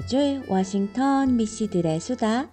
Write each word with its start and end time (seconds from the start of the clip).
날려줄 0.00 0.44
워싱턴 0.48 1.36
미씨들의 1.36 2.00
수다. 2.00 2.48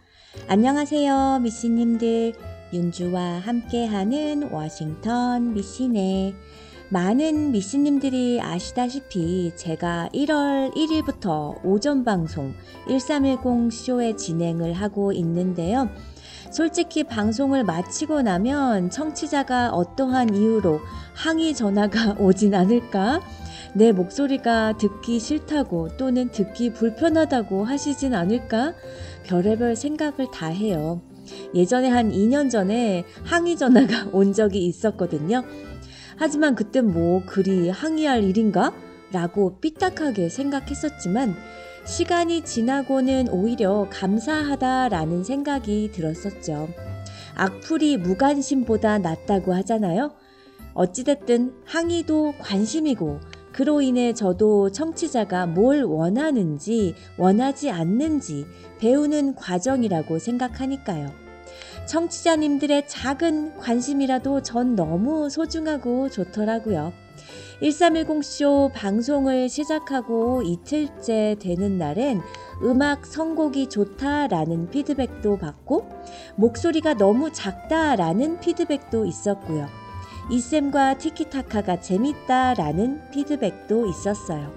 안녕하세요, 0.47 1.39
미씨님들. 1.41 2.33
윤주와 2.73 3.39
함께하는 3.39 4.51
워싱턴 4.51 5.53
미씨네. 5.53 6.35
많은 6.89 7.51
미씨님들이 7.51 8.41
아시다시피 8.41 9.53
제가 9.55 10.09
1월 10.13 10.73
1일부터 10.75 11.63
오전 11.63 12.03
방송 12.03 12.53
1310 12.89 13.71
쇼의 13.71 14.17
진행을 14.17 14.73
하고 14.73 15.11
있는데요. 15.13 15.89
솔직히 16.51 17.03
방송을 17.03 17.63
마치고 17.63 18.21
나면 18.21 18.89
청취자가 18.89 19.71
어떠한 19.71 20.33
이유로 20.35 20.79
항의 21.13 21.53
전화가 21.53 22.15
오진 22.19 22.55
않을까? 22.55 23.21
내 23.73 23.91
목소리가 23.91 24.77
듣기 24.77 25.19
싫다고 25.19 25.97
또는 25.97 26.29
듣기 26.31 26.73
불편하다고 26.73 27.65
하시진 27.65 28.13
않을까? 28.13 28.73
별의별 29.23 29.75
생각을 29.75 30.31
다 30.33 30.47
해요. 30.47 31.01
예전에 31.53 31.89
한 31.89 32.11
2년 32.11 32.49
전에 32.49 33.03
항의 33.23 33.57
전화가 33.57 34.09
온 34.13 34.33
적이 34.33 34.65
있었거든요. 34.65 35.43
하지만 36.15 36.55
그땐 36.55 36.91
뭐 36.91 37.23
그리 37.25 37.69
항의할 37.69 38.23
일인가? 38.23 38.73
라고 39.11 39.59
삐딱하게 39.59 40.29
생각했었지만 40.29 41.35
시간이 41.87 42.41
지나고는 42.41 43.29
오히려 43.29 43.87
감사하다라는 43.89 45.23
생각이 45.23 45.89
들었었죠. 45.93 46.67
악플이 47.33 47.95
무관심보다 47.95 48.97
낫다고 48.99 49.53
하잖아요. 49.55 50.11
어찌됐든 50.73 51.53
항의도 51.63 52.33
관심이고 52.39 53.21
그로 53.53 53.81
인해 53.81 54.13
저도 54.13 54.69
청취자가 54.69 55.47
뭘 55.47 55.83
원하는지 55.83 56.93
원하지 57.17 57.71
않는지 57.71 58.45
배우는 58.79 59.35
과정이라고 59.35 60.19
생각하니까요. 60.19 61.26
청취자님들의 61.87 62.87
작은 62.87 63.57
관심이라도 63.57 64.41
전 64.41 64.75
너무 64.75 65.29
소중하고 65.29 66.09
좋더라고요. 66.09 66.93
1310쇼 67.61 68.71
방송을 68.73 69.49
시작하고 69.49 70.43
이틀째 70.43 71.37
되는 71.39 71.77
날엔 71.77 72.21
음악 72.61 73.05
선곡이 73.05 73.69
좋다라는 73.69 74.69
피드백도 74.69 75.37
받고 75.37 75.89
목소리가 76.35 76.93
너무 76.93 77.31
작다라는 77.31 78.39
피드백도 78.39 79.05
있었고요. 79.05 79.67
이쌤과 80.29 80.97
티키타카가 80.97 81.79
재밌다라는 81.79 83.09
피드백도 83.11 83.87
있었어요. 83.87 84.51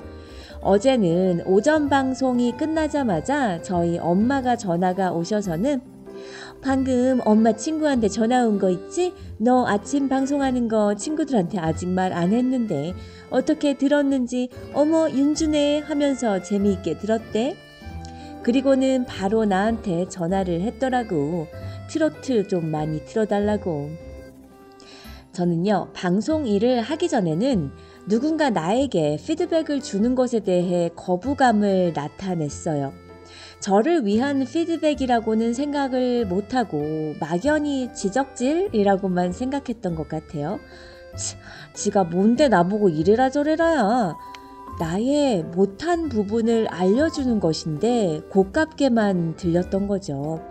어제는 0.60 1.44
오전 1.46 1.88
방송이 1.88 2.52
끝나자마자 2.52 3.62
저희 3.62 3.98
엄마가 3.98 4.56
전화가 4.56 5.12
오셔서는 5.12 5.89
방금 6.62 7.20
엄마 7.24 7.52
친구한테 7.52 8.08
전화 8.08 8.44
온 8.46 8.58
거 8.58 8.68
있지? 8.70 9.14
너 9.38 9.66
아침 9.66 10.08
방송하는 10.08 10.68
거 10.68 10.94
친구들한테 10.94 11.58
아직 11.58 11.88
말 11.88 12.12
안 12.12 12.32
했는데 12.32 12.92
어떻게 13.30 13.78
들었는지 13.78 14.48
어머 14.74 15.08
윤주네 15.08 15.80
하면서 15.80 16.42
재미있게 16.42 16.98
들었대. 16.98 17.56
그리고는 18.42 19.04
바로 19.06 19.44
나한테 19.44 20.08
전화를 20.08 20.60
했더라고. 20.62 21.46
트로트 21.88 22.48
좀 22.48 22.70
많이 22.70 23.04
틀어달라고. 23.04 23.90
저는요, 25.32 25.88
방송 25.94 26.46
일을 26.46 26.80
하기 26.82 27.08
전에는 27.08 27.70
누군가 28.08 28.50
나에게 28.50 29.18
피드백을 29.24 29.80
주는 29.80 30.14
것에 30.14 30.40
대해 30.40 30.90
거부감을 30.96 31.92
나타냈어요. 31.94 32.92
저를 33.60 34.06
위한 34.06 34.44
피드백이라고는 34.44 35.52
생각을 35.52 36.24
못하고 36.24 37.14
막연히 37.20 37.92
지적질이라고만 37.92 39.32
생각했던 39.32 39.94
것 39.94 40.08
같아요. 40.08 40.58
치, 41.16 41.36
지가 41.74 42.04
뭔데 42.04 42.48
나보고 42.48 42.88
이래라 42.88 43.30
저래라야. 43.30 44.16
나의 44.78 45.42
못한 45.42 46.08
부분을 46.08 46.68
알려주는 46.68 47.38
것인데 47.38 48.22
고깝게만 48.30 49.36
들렸던 49.36 49.88
거죠. 49.88 50.42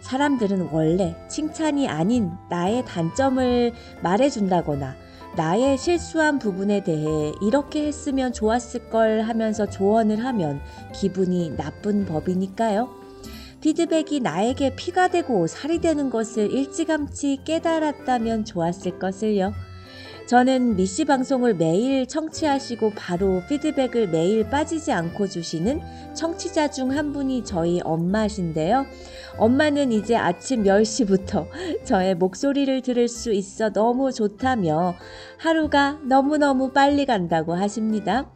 사람들은 0.00 0.68
원래 0.70 1.16
칭찬이 1.28 1.88
아닌 1.88 2.30
나의 2.48 2.84
단점을 2.84 3.72
말해준다거나 4.02 4.94
나의 5.38 5.78
실수한 5.78 6.40
부분에 6.40 6.82
대해 6.82 7.32
이렇게 7.40 7.86
했으면 7.86 8.32
좋았을 8.32 8.90
걸 8.90 9.20
하면서 9.20 9.70
조언을 9.70 10.24
하면 10.24 10.60
기분이 10.92 11.56
나쁜 11.56 12.04
법이니까요. 12.06 12.88
피드백이 13.60 14.18
나에게 14.18 14.74
피가 14.74 15.06
되고 15.06 15.46
살이 15.46 15.80
되는 15.80 16.10
것을 16.10 16.50
일찌감치 16.50 17.42
깨달았다면 17.44 18.46
좋았을 18.46 18.98
것을요. 18.98 19.52
저는 20.28 20.76
미씨 20.76 21.06
방송을 21.06 21.54
매일 21.54 22.06
청취하시고 22.06 22.92
바로 22.94 23.42
피드백을 23.48 24.08
매일 24.08 24.46
빠지지 24.50 24.92
않고 24.92 25.26
주시는 25.26 25.80
청취자 26.12 26.68
중 26.68 26.90
한 26.90 27.14
분이 27.14 27.44
저희 27.44 27.80
엄마신데요. 27.82 28.84
엄마는 29.38 29.90
이제 29.90 30.16
아침 30.16 30.64
10시부터 30.64 31.46
저의 31.84 32.14
목소리를 32.14 32.82
들을 32.82 33.08
수 33.08 33.32
있어 33.32 33.70
너무 33.70 34.12
좋다며 34.12 34.96
하루가 35.38 35.98
너무너무 36.04 36.72
빨리 36.72 37.06
간다고 37.06 37.54
하십니다. 37.54 38.30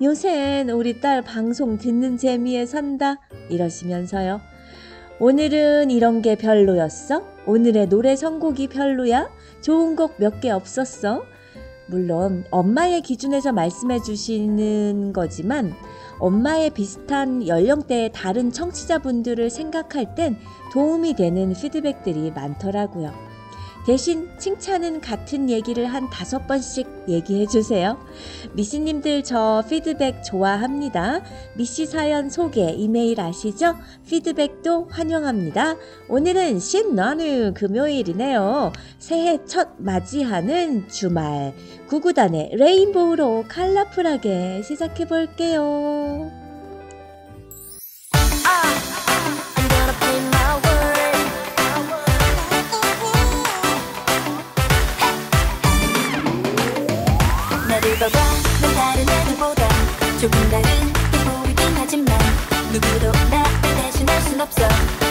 요샌 0.00 0.70
우리 0.70 1.02
딸 1.02 1.20
방송 1.20 1.76
듣는 1.76 2.16
재미에 2.16 2.64
산다 2.64 3.20
이러시면서요. 3.50 4.40
오늘은 5.20 5.90
이런 5.90 6.22
게 6.22 6.34
별로였어? 6.36 7.22
오늘의 7.46 7.90
노래 7.90 8.16
선곡이 8.16 8.68
별로야? 8.68 9.28
좋은 9.66 9.96
곡 9.96 10.20
몇 10.20 10.38
개 10.40 10.48
없었어? 10.50 11.24
물론 11.88 12.44
엄마의 12.52 13.02
기준에서 13.02 13.50
말씀해 13.50 14.00
주시는 14.00 15.12
거지만 15.12 15.74
엄마의 16.20 16.70
비슷한 16.70 17.44
연령대의 17.44 18.12
다른 18.12 18.52
청취자분들을 18.52 19.50
생각할 19.50 20.14
땐 20.14 20.36
도움이 20.72 21.16
되는 21.16 21.52
피드백들이 21.52 22.30
많더라고요. 22.30 23.12
대신 23.86 24.28
칭찬은 24.36 25.00
같은 25.00 25.48
얘기를 25.48 25.86
한 25.86 26.10
다섯 26.10 26.48
번씩 26.48 26.88
얘기해 27.06 27.46
주세요. 27.46 27.96
미씨님들 28.54 29.22
저 29.22 29.62
피드백 29.70 30.24
좋아합니다. 30.24 31.22
미씨 31.54 31.86
사연 31.86 32.28
소개 32.28 32.68
이메일 32.72 33.20
아시죠? 33.20 33.76
피드백도 34.08 34.88
환영합니다. 34.90 35.76
오늘은 36.08 36.58
신나는 36.58 37.54
금요일이네요. 37.54 38.72
새해 38.98 39.38
첫 39.44 39.68
맞이하는 39.78 40.88
주말. 40.88 41.54
구구단의 41.86 42.56
레인보우로 42.56 43.44
칼라풀하게 43.46 44.62
시작해 44.62 45.04
볼게요. 45.04 46.45
조금 60.26 60.50
다르게 60.50 60.92
보이긴 61.24 61.76
하지만 61.76 62.18
누구도 62.72 63.12
나를 63.30 63.60
대신할 63.62 64.20
순 64.22 64.40
없어 64.40 65.05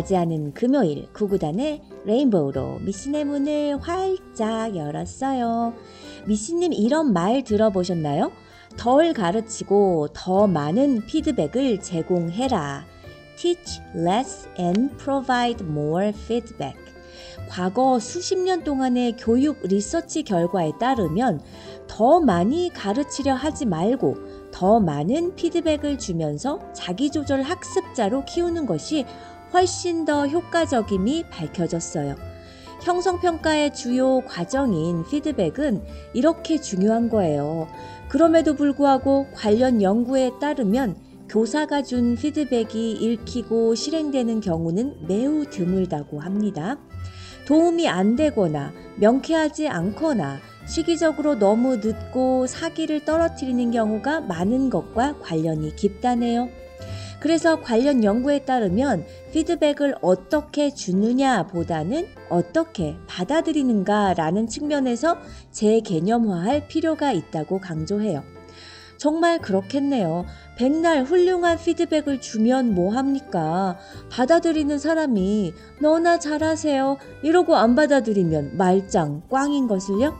맞이하는 0.00 0.54
금요일 0.54 1.08
구구단의 1.12 1.82
레인보우로 2.06 2.78
미신의 2.80 3.24
문을 3.24 3.78
활짝 3.80 4.74
열었어요. 4.74 5.74
미신님 6.26 6.72
이런 6.72 7.12
말 7.12 7.44
들어보셨나요? 7.44 8.32
덜 8.78 9.12
가르치고 9.12 10.08
더 10.14 10.46
많은 10.46 11.04
피드백을 11.06 11.80
제공해라. 11.80 12.86
Teach 13.36 13.80
less 13.94 14.48
and 14.58 14.96
provide 14.96 15.66
more 15.66 16.08
feedback. 16.08 16.78
과거 17.48 17.98
수십 17.98 18.38
년 18.38 18.64
동안의 18.64 19.16
교육 19.18 19.60
리서치 19.62 20.22
결과에 20.22 20.72
따르면 20.78 21.40
더 21.88 22.20
많이 22.20 22.70
가르치려 22.72 23.34
하지 23.34 23.66
말고 23.66 24.50
더 24.52 24.80
많은 24.80 25.34
피드백을 25.34 25.98
주면서 25.98 26.60
자기조절 26.72 27.42
학습자로 27.42 28.24
키우는 28.24 28.66
것이 28.66 29.04
훨씬 29.52 30.04
더 30.04 30.26
효과적임이 30.26 31.24
밝혀졌어요. 31.30 32.16
형성평가의 32.82 33.74
주요 33.74 34.22
과정인 34.22 35.04
피드백은 35.04 35.82
이렇게 36.14 36.58
중요한 36.58 37.08
거예요. 37.08 37.68
그럼에도 38.08 38.54
불구하고 38.54 39.26
관련 39.34 39.82
연구에 39.82 40.32
따르면 40.40 40.96
교사가 41.28 41.82
준 41.82 42.16
피드백이 42.16 42.92
읽히고 42.92 43.74
실행되는 43.74 44.40
경우는 44.40 45.06
매우 45.06 45.44
드물다고 45.48 46.20
합니다. 46.20 46.78
도움이 47.46 47.88
안 47.88 48.16
되거나 48.16 48.72
명쾌하지 48.96 49.68
않거나 49.68 50.38
시기적으로 50.66 51.38
너무 51.38 51.76
늦고 51.76 52.46
사기를 52.46 53.04
떨어뜨리는 53.04 53.70
경우가 53.70 54.22
많은 54.22 54.70
것과 54.70 55.18
관련이 55.18 55.76
깊다네요. 55.76 56.48
그래서 57.20 57.60
관련 57.60 58.02
연구에 58.02 58.40
따르면 58.44 59.04
피드백을 59.32 59.94
어떻게 60.00 60.72
주느냐 60.72 61.46
보다는 61.46 62.06
어떻게 62.30 62.96
받아들이는가 63.06 64.14
라는 64.14 64.48
측면에서 64.48 65.18
재개념화할 65.50 66.66
필요가 66.66 67.12
있다고 67.12 67.60
강조해요. 67.60 68.24
정말 68.96 69.38
그렇겠네요. 69.38 70.26
백날 70.56 71.04
훌륭한 71.04 71.58
피드백을 71.58 72.20
주면 72.20 72.74
뭐합니까? 72.74 73.78
받아들이는 74.10 74.78
사람이 74.78 75.54
너나 75.80 76.18
잘하세요. 76.18 76.98
이러고 77.22 77.56
안 77.56 77.74
받아들이면 77.74 78.58
말짱 78.58 79.22
꽝인 79.30 79.68
것을요? 79.68 80.18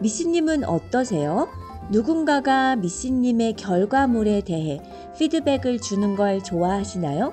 미씨님은 0.00 0.64
어떠세요? 0.64 1.48
누군가가 1.90 2.76
미씨님의 2.76 3.54
결과물에 3.54 4.42
대해 4.42 4.80
피드백을 5.18 5.80
주는 5.80 6.16
걸 6.16 6.42
좋아하시나요? 6.42 7.32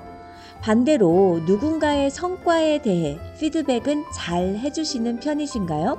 반대로 0.62 1.40
누군가의 1.46 2.10
성과에 2.10 2.80
대해 2.80 3.18
피드백은 3.38 4.04
잘 4.14 4.56
해주시는 4.56 5.20
편이신가요? 5.20 5.98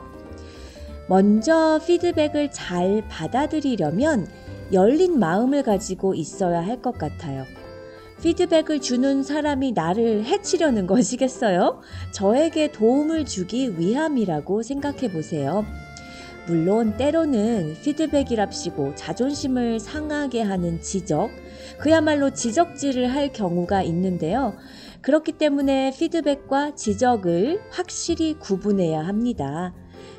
먼저 1.07 1.79
피드백을 1.85 2.49
잘 2.51 3.03
받아들이려면 3.07 4.27
열린 4.73 5.19
마음을 5.19 5.63
가지고 5.63 6.15
있어야 6.15 6.65
할 6.65 6.81
것 6.81 6.97
같아요. 6.97 7.45
피드백을 8.21 8.81
주는 8.81 9.21
사람이 9.21 9.73
나를 9.73 10.25
해치려는 10.25 10.87
것이겠어요? 10.87 11.81
저에게 12.11 12.71
도움을 12.71 13.25
주기 13.25 13.79
위함이라고 13.79 14.63
생각해 14.63 15.11
보세요. 15.11 15.63
물론 16.47 16.95
때로는 16.95 17.75
피드백이랍시고 17.83 18.95
자존심을 18.95 19.81
상하게 19.81 20.41
하는 20.41 20.79
지적, 20.79 21.29
그야말로 21.77 22.33
지적질을 22.33 23.13
할 23.13 23.33
경우가 23.33 23.83
있는데요. 23.83 24.53
그렇기 25.01 25.33
때문에 25.33 25.91
피드백과 25.99 26.75
지적을 26.75 27.59
확실히 27.69 28.33
구분해야 28.39 29.05
합니다. 29.05 29.73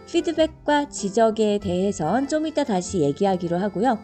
피드백과 0.07 0.91
지적에 0.91 1.59
대해선 1.63 2.29
좀 2.29 2.47
이따 2.47 2.63
다시 2.63 3.01
얘기하기로 3.01 3.57
하고요. 3.57 3.99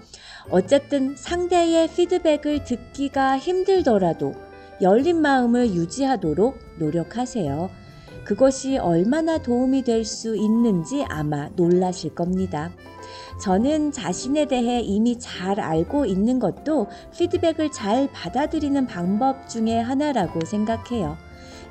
어쨌든 0.51 1.15
상대의 1.17 1.89
피드백을 1.89 2.65
듣기가 2.65 3.39
힘들더라도 3.39 4.35
열린 4.81 5.21
마음을 5.21 5.75
유지하도록 5.75 6.59
노력하세요. 6.79 7.84
그것이 8.25 8.79
얼마나 8.79 9.39
도움이 9.39 9.83
될 9.83 10.05
수 10.05 10.37
있는지 10.37 11.05
아마 11.09 11.49
놀라실 11.57 12.15
겁니다. 12.15 12.71
저는 13.41 13.93
자신에 13.93 14.47
대해 14.47 14.81
이미 14.81 15.19
잘 15.19 15.61
알고 15.61 16.07
있는 16.07 16.39
것도 16.39 16.89
피드백을 17.17 17.73
잘 17.73 18.11
받아들이는 18.13 18.87
방법 18.87 19.49
중에 19.49 19.79
하나라고 19.79 20.45
생각해요. 20.45 21.17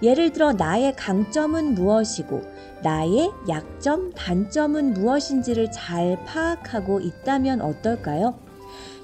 예를 0.01 0.33
들어 0.33 0.51
나의 0.51 0.95
강점은 0.95 1.75
무엇이고 1.75 2.41
나의 2.83 3.31
약점, 3.47 4.11
단점은 4.13 4.93
무엇인지를 4.93 5.71
잘 5.71 6.21
파악하고 6.25 6.99
있다면 6.99 7.61
어떨까요? 7.61 8.42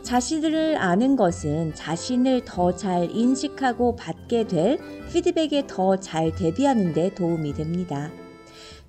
자신을 0.09 0.75
아는 0.79 1.15
것은 1.15 1.75
자신을 1.75 2.41
더 2.43 2.75
잘 2.75 3.11
인식하고 3.11 3.95
받게 3.95 4.47
될 4.47 4.79
피드백에 5.11 5.67
더 5.67 5.97
잘 5.97 6.33
대비하는 6.33 6.93
데 6.93 7.13
도움이 7.13 7.53
됩니다. 7.53 8.09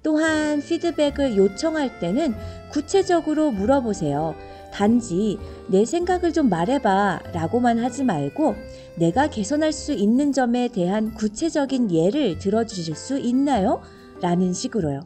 또한 0.03 0.63
피드백을 0.63 1.37
요청할 1.37 1.99
때는 2.01 2.35
구체적으로 2.71 3.51
물어보세요. 3.51 4.35
단지 4.73 5.39
내 5.69 5.85
생각을 5.85 6.33
좀 6.33 6.49
말해봐 6.49 7.21
라고만 7.35 7.79
하지 7.81 8.03
말고 8.03 8.55
내가 8.97 9.29
개선할 9.29 9.75
수 9.75 9.93
있는 9.93 10.33
점에 10.33 10.69
대한 10.69 11.13
구체적인 11.13 11.91
예를 11.91 12.39
들어주실 12.39 12.95
수 12.95 13.19
있나요? 13.19 13.83
라는 14.23 14.55
식으로요. 14.55 15.03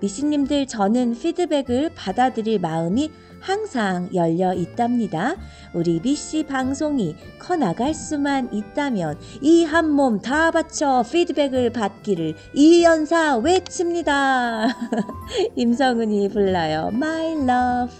미씨님들 0.00 0.68
저는 0.68 1.18
피드백을 1.18 1.90
받아들일 1.94 2.60
마음이 2.60 3.10
항상 3.40 4.08
열려 4.14 4.52
있답니다. 4.54 5.36
우리 5.72 6.00
미씨 6.00 6.44
방송이 6.44 7.16
커 7.38 7.56
나갈 7.56 7.94
수만 7.94 8.52
있다면 8.52 9.18
이 9.42 9.64
한 9.64 9.90
몸 9.90 10.20
다 10.20 10.50
바쳐 10.50 11.02
피드백을 11.10 11.70
받기를 11.70 12.34
이연사 12.54 13.36
외칩니다. 13.38 14.66
임성은이 15.56 16.28
불러요. 16.28 16.90
My 16.92 17.32
love. 17.32 17.94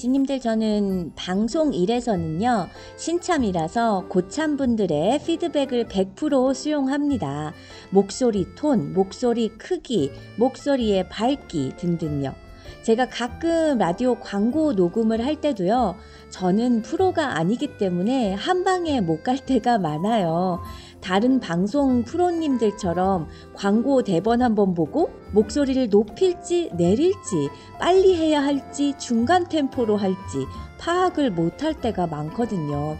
미씨님들 0.00 0.40
저는 0.40 1.12
방송 1.14 1.74
일에서는요 1.74 2.68
신참이라서 2.96 4.06
고참 4.08 4.56
분들의 4.56 5.18
피드백을 5.24 5.88
100% 5.88 6.54
수용합니다. 6.54 7.52
목소리 7.90 8.46
톤, 8.54 8.94
목소리 8.94 9.48
크기, 9.58 10.10
목소리의 10.36 11.10
밝기 11.10 11.74
등등요. 11.76 12.34
제가 12.82 13.10
가끔 13.10 13.76
라디오 13.76 14.18
광고 14.18 14.72
녹음을 14.72 15.24
할 15.24 15.38
때도요 15.38 15.96
저는 16.30 16.80
프로가 16.80 17.36
아니기 17.36 17.76
때문에 17.76 18.32
한 18.32 18.64
방에 18.64 19.02
못 19.02 19.22
갈 19.22 19.36
때가 19.38 19.78
많아요. 19.78 20.62
다른 21.00 21.40
방송 21.40 22.04
프로님들처럼 22.04 23.28
광고 23.54 24.02
대본 24.02 24.42
한번 24.42 24.74
보고 24.74 25.10
목소리를 25.32 25.88
높일지 25.88 26.70
내릴지 26.74 27.48
빨리 27.78 28.14
해야 28.16 28.42
할지 28.42 28.94
중간 28.98 29.48
템포로 29.48 29.96
할지 29.96 30.46
파악을 30.78 31.30
못할 31.30 31.74
때가 31.74 32.06
많거든요. 32.06 32.96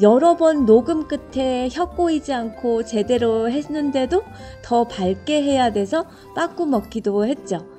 여러 0.00 0.36
번 0.36 0.64
녹음 0.66 1.06
끝에 1.06 1.68
혀 1.70 1.86
꼬이지 1.86 2.32
않고 2.32 2.84
제대로 2.84 3.50
했는데도 3.50 4.22
더 4.62 4.84
밝게 4.84 5.42
해야 5.42 5.70
돼서 5.72 6.06
빠꾸 6.34 6.66
먹기도 6.66 7.26
했죠. 7.26 7.71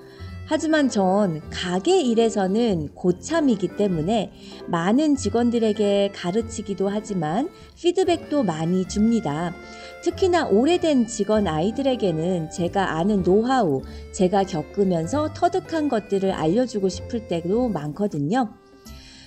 하지만 0.53 0.87
전 0.87 1.41
가게 1.49 1.99
일에서는 1.99 2.89
고참이기 2.93 3.69
때문에 3.69 4.31
많은 4.67 5.15
직원들에게 5.15 6.11
가르치기도 6.13 6.89
하지만 6.89 7.49
피드백도 7.75 8.43
많이 8.43 8.87
줍니다. 8.87 9.55
특히나 10.03 10.45
오래된 10.45 11.07
직원 11.07 11.47
아이들에게는 11.47 12.51
제가 12.51 12.97
아는 12.99 13.23
노하우, 13.23 13.81
제가 14.11 14.43
겪으면서 14.43 15.33
터득한 15.33 15.89
것들을 15.89 16.31
알려주고 16.31 16.87
싶을 16.87 17.27
때도 17.27 17.69
많거든요. 17.69 18.53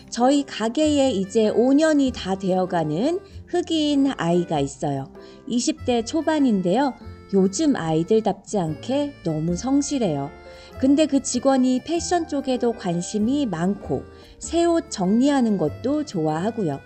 저희 0.09 0.47
가게에 0.47 1.11
이제 1.11 1.51
5년이 1.51 2.13
다 2.15 2.37
되어가는 2.37 3.19
흑인 3.49 4.13
아이가 4.17 4.61
있어요. 4.61 5.13
20대 5.49 6.07
초반인데요. 6.07 6.95
요즘 7.35 7.75
아이들답지 7.75 8.61
않게 8.61 9.15
너무 9.25 9.57
성실해요. 9.57 10.46
근데 10.79 11.07
그 11.07 11.23
직원이 11.23 11.81
패션 11.85 12.29
쪽에도 12.29 12.73
관심이 12.73 13.47
많고 13.47 14.05
새 14.39 14.65
옷 14.65 14.91
정리하는 14.91 15.57
것도 15.59 16.05
좋아하고요. 16.05 16.81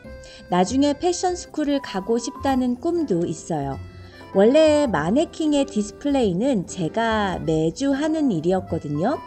나중에 0.48 0.94
패션 0.98 1.34
스쿨을 1.34 1.80
가고 1.82 2.18
싶다는 2.18 2.76
꿈도 2.76 3.26
있어요. 3.26 3.78
원래 4.34 4.86
마네킹의 4.86 5.66
디스플레이는 5.66 6.68
제가 6.68 7.40
매주 7.44 7.90
하는 7.92 8.30
일이었거든요. 8.30 9.18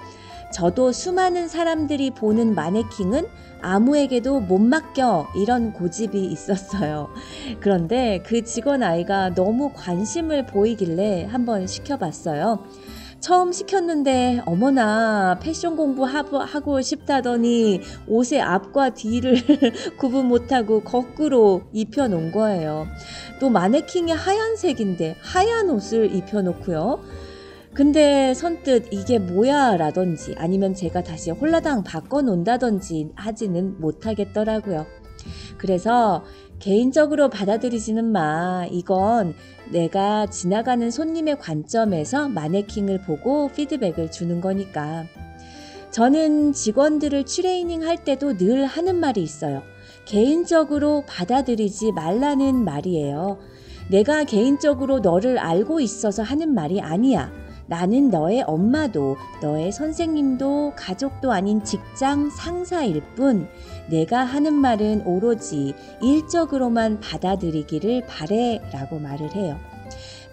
저도 0.53 0.91
수많은 0.91 1.47
사람들이 1.47 2.11
보는 2.11 2.55
마네킹은 2.55 3.25
아무에게도 3.61 4.41
못 4.41 4.59
맡겨 4.59 5.27
이런 5.35 5.73
고집이 5.73 6.23
있었어요. 6.25 7.09
그런데 7.59 8.21
그 8.25 8.43
직원 8.43 8.83
아이가 8.83 9.33
너무 9.33 9.71
관심을 9.73 10.45
보이길래 10.45 11.25
한번 11.25 11.65
시켜봤어요. 11.65 12.63
처음 13.23 13.53
시켰는데 13.53 14.41
어머나 14.45 15.39
패션 15.41 15.77
공부하고 15.77 16.81
싶다더니 16.81 17.79
옷의 18.05 18.41
앞과 18.41 18.95
뒤를 18.95 19.37
구분 19.97 20.25
못하고 20.25 20.81
거꾸로 20.81 21.61
입혀놓은 21.71 22.33
거예요. 22.33 22.85
또 23.39 23.49
마네킹이 23.49 24.11
하얀색인데 24.11 25.15
하얀 25.21 25.69
옷을 25.69 26.13
입혀놓고요. 26.13 26.99
근데 27.73 28.33
선뜻 28.33 28.89
이게 28.91 29.19
뭐야 29.19 29.77
라던지 29.77 30.35
아니면 30.37 30.73
제가 30.73 31.01
다시 31.01 31.31
홀라당 31.31 31.85
바꿔놓는다던지 31.85 33.13
하지는 33.15 33.79
못하겠더라고요. 33.79 34.85
그래서 35.57 36.25
개인적으로 36.63 37.29
받아들이지는 37.29 38.05
마. 38.13 38.65
이건 38.71 39.35
내가 39.69 40.27
지나가는 40.27 40.89
손님의 40.89 41.37
관점에서 41.37 42.29
마네킹을 42.29 43.01
보고 43.01 43.49
피드백을 43.49 44.09
주는 44.11 44.39
거니까. 44.39 45.03
저는 45.91 46.53
직원들을 46.53 47.25
트레이닝 47.25 47.83
할 47.83 48.05
때도 48.05 48.37
늘 48.37 48.65
하는 48.65 48.95
말이 48.95 49.21
있어요. 49.21 49.61
개인적으로 50.05 51.03
받아들이지 51.05 51.91
말라는 51.91 52.63
말이에요. 52.63 53.39
내가 53.89 54.23
개인적으로 54.23 54.99
너를 54.99 55.39
알고 55.39 55.81
있어서 55.81 56.23
하는 56.23 56.53
말이 56.53 56.79
아니야. 56.79 57.29
나는 57.65 58.09
너의 58.09 58.43
엄마도, 58.43 59.17
너의 59.41 59.71
선생님도, 59.73 60.73
가족도 60.77 61.31
아닌 61.31 61.63
직장 61.63 62.29
상사일 62.29 63.01
뿐, 63.15 63.47
내가 63.89 64.23
하는 64.23 64.53
말은 64.53 65.03
오로지 65.05 65.73
일적으로만 66.01 66.99
받아들이기를 66.99 68.05
바래 68.07 68.61
라고 68.71 68.99
말을 68.99 69.35
해요. 69.35 69.59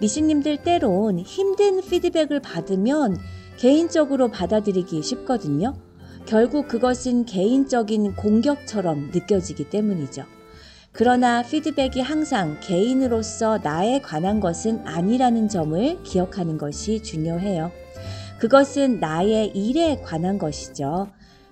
미신님들 0.01 0.59
때론 0.59 1.19
힘든 1.19 1.81
피드백을 1.81 2.41
받으면 2.41 3.19
개인적으로 3.57 4.31
받아들이기 4.31 5.03
쉽거든요. 5.03 5.75
결국 6.27 6.69
그것은 6.69 7.27
개인적인 7.27 8.15
공격처럼 8.15 9.11
느껴지기 9.13 9.69
때문이죠. 9.69 10.25
그러나 10.93 11.43
피드백이 11.43 12.01
항상 12.01 12.59
개인으로서 12.61 13.59
나에 13.59 14.01
관한 14.01 14.41
것은 14.41 14.87
아니라는 14.87 15.49
점을 15.49 16.03
기억하는 16.03 16.59
것이 16.59 17.03
중요해요. 17.03 17.71
그것은 18.39 19.01
나의 19.01 19.49
일에 19.49 20.01
관한 20.03 20.39
것이죠. 20.39 21.09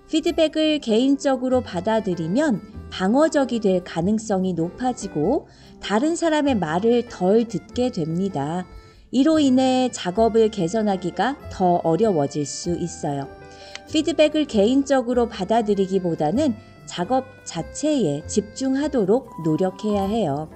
피드백을 0.09 0.79
개인적으로 0.79 1.61
받아들이면 1.61 2.89
방어적이 2.89 3.59
될 3.59 3.83
가능성이 3.83 4.53
높아지고 4.53 5.47
다른 5.79 6.15
사람의 6.15 6.55
말을 6.55 7.07
덜 7.09 7.47
듣게 7.47 7.91
됩니다. 7.91 8.65
이로 9.11 9.39
인해 9.39 9.89
작업을 9.91 10.49
개선하기가 10.49 11.51
더 11.51 11.75
어려워질 11.83 12.47
수 12.47 12.75
있어요. 12.75 13.27
피드백을 13.91 14.45
개인적으로 14.45 15.29
받아들이기보다는 15.29 16.55
작업 16.87 17.25
자체에 17.43 18.25
집중하도록 18.25 19.43
노력해야 19.43 20.05
해요. 20.05 20.49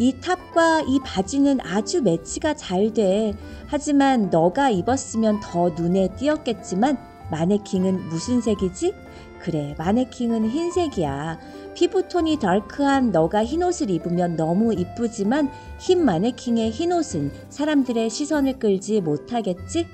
이 0.00 0.16
탑과 0.20 0.82
이 0.88 0.98
바지는 1.04 1.60
아주 1.60 2.02
매치가 2.02 2.54
잘 2.54 2.92
돼. 2.92 3.34
하지만 3.66 4.30
너가 4.30 4.70
입었으면 4.70 5.38
더 5.40 5.70
눈에 5.70 6.08
띄었겠지만 6.16 7.13
마네킹은 7.30 8.08
무슨 8.08 8.40
색이지? 8.40 8.94
그래, 9.40 9.74
마네킹은 9.76 10.48
흰색이야. 10.48 11.38
피부톤이 11.74 12.38
달크한 12.38 13.10
너가 13.10 13.44
흰 13.44 13.62
옷을 13.62 13.90
입으면 13.90 14.36
너무 14.36 14.72
이쁘지만 14.72 15.50
흰 15.78 16.04
마네킹의 16.04 16.70
흰 16.70 16.92
옷은 16.92 17.30
사람들의 17.50 18.08
시선을 18.08 18.58
끌지 18.58 19.00
못하겠지? 19.00 19.86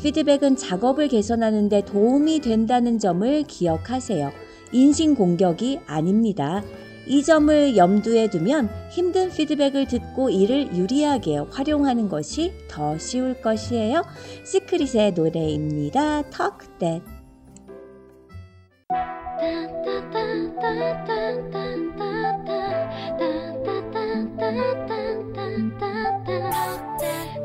피드백은 0.00 0.56
작업을 0.56 1.08
개선하는 1.08 1.68
데 1.68 1.84
도움이 1.84 2.40
된다는 2.40 2.98
점을 2.98 3.42
기억하세요. 3.42 4.30
인신공격이 4.72 5.80
아닙니다. 5.86 6.62
이 7.06 7.22
점을 7.22 7.76
염두에 7.76 8.28
두면 8.28 8.68
힘든 8.90 9.30
피드백을 9.30 9.86
듣고 9.86 10.30
이를 10.30 10.74
유리하게 10.76 11.38
활용하는 11.50 12.08
것이 12.08 12.52
더 12.68 12.98
쉬울 12.98 13.40
것이에요. 13.40 14.02
시크릿의 14.44 15.12
노래입니다. 15.12 16.22
Talk 16.30 16.68
That. 16.78 17.16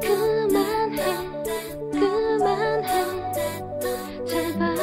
그만해 0.02 1.02
그만해 1.92 2.90
제발 4.26 4.76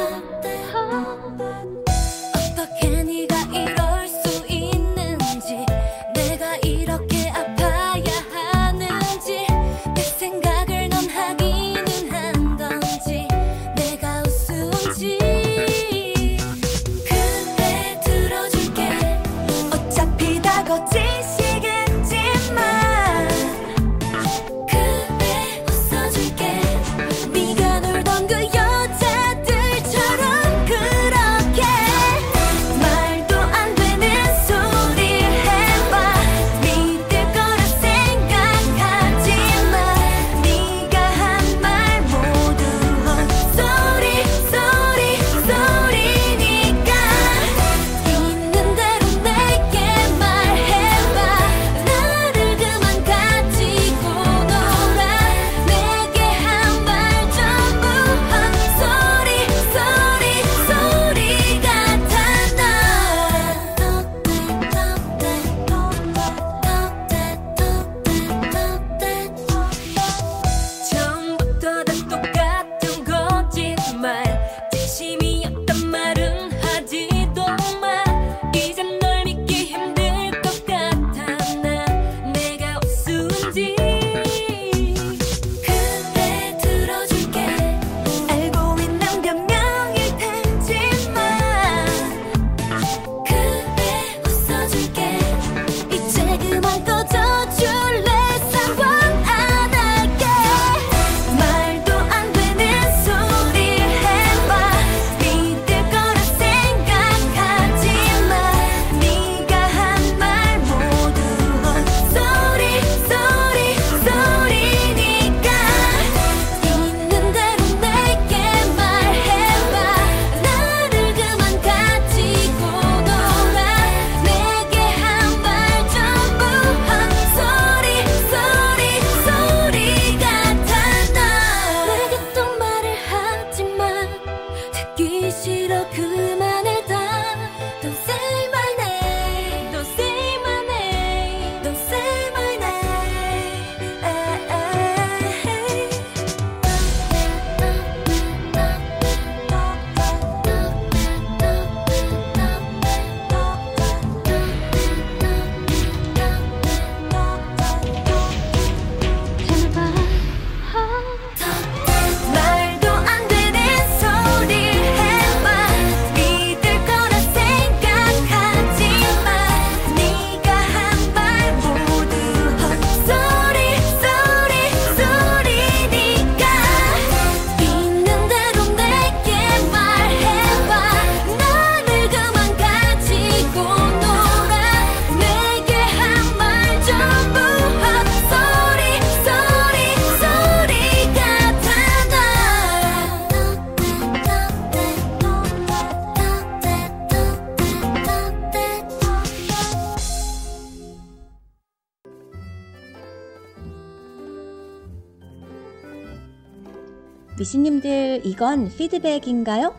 이건 208.39 208.69
피드백인가요? 208.69 209.75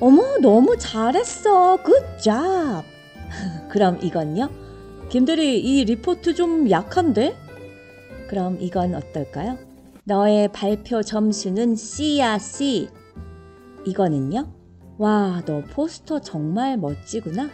어머 0.00 0.38
너무 0.38 0.78
잘했어 0.78 1.76
굿잡 1.82 2.82
그럼 3.68 3.98
이건요? 4.02 4.48
김대리 5.10 5.60
이 5.60 5.84
리포트 5.84 6.34
좀 6.34 6.70
약한데? 6.70 7.36
그럼 8.30 8.56
이건 8.62 8.94
어떨까요? 8.94 9.58
너의 10.04 10.48
발표 10.48 11.02
점수는 11.02 11.76
C야 11.76 12.38
C 12.38 12.88
이거는요? 13.84 14.54
와 14.96 15.42
너 15.44 15.60
포스터 15.70 16.20
정말 16.20 16.78
멋지구나 16.78 17.50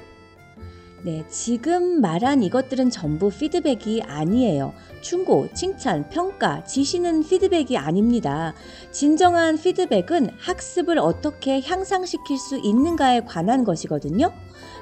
네, 1.05 1.23
지금 1.29 2.01
말한 2.01 2.43
이것들은 2.43 2.89
전부 2.89 3.29
피드백이 3.29 4.05
아니에요. 4.07 4.73
충고, 5.03 5.47
칭찬, 5.53 6.09
평가, 6.09 6.65
지시는 6.65 7.25
피드백이 7.25 7.77
아닙니다. 7.77 8.55
진정한 8.91 9.59
피드백은 9.59 10.31
학습을 10.39 10.99
어떻게 10.99 11.61
향상시킬 11.61 12.39
수 12.39 12.57
있는가에 12.57 13.21
관한 13.21 13.65
것이거든요. 13.65 14.33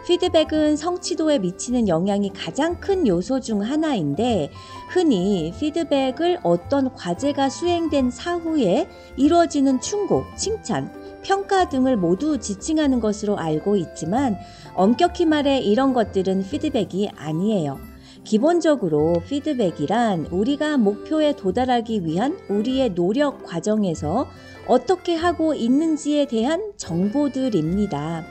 피드백은 0.07 0.77
성취도에 0.77 1.38
미치는 1.38 1.87
영향이 1.87 2.33
가장 2.33 2.81
큰 2.81 3.07
요소 3.07 3.41
중 3.41 3.62
하나인데 3.62 4.51
흔히 4.88 5.55
피드백을 5.59 6.41
어떤 6.43 6.93
과제가 6.93 7.49
수행된 7.49 8.11
사후에 8.11 8.88
이루어지는 9.17 9.81
충고, 9.81 10.25
칭찬, 10.37 10.93
평가 11.23 11.69
등을 11.69 11.97
모두 11.97 12.38
지칭하는 12.38 12.99
것으로 12.99 13.38
알고 13.38 13.77
있지만 13.77 14.37
엄격히 14.75 15.25
말해 15.25 15.61
이런 15.61 15.93
것들은 15.93 16.49
피드백이 16.51 17.11
아니에요. 17.17 17.79
기본적으로 18.25 19.23
피드백이란 19.29 20.27
우리가 20.27 20.79
목표에 20.79 21.35
도달하기 21.35 22.05
위한 22.05 22.38
우리의 22.49 22.95
노력 22.95 23.45
과정에서 23.45 24.29
어떻게 24.67 25.15
하고 25.15 25.55
있는지에 25.55 26.27
대한 26.27 26.73
정보들입니다. 26.77 28.25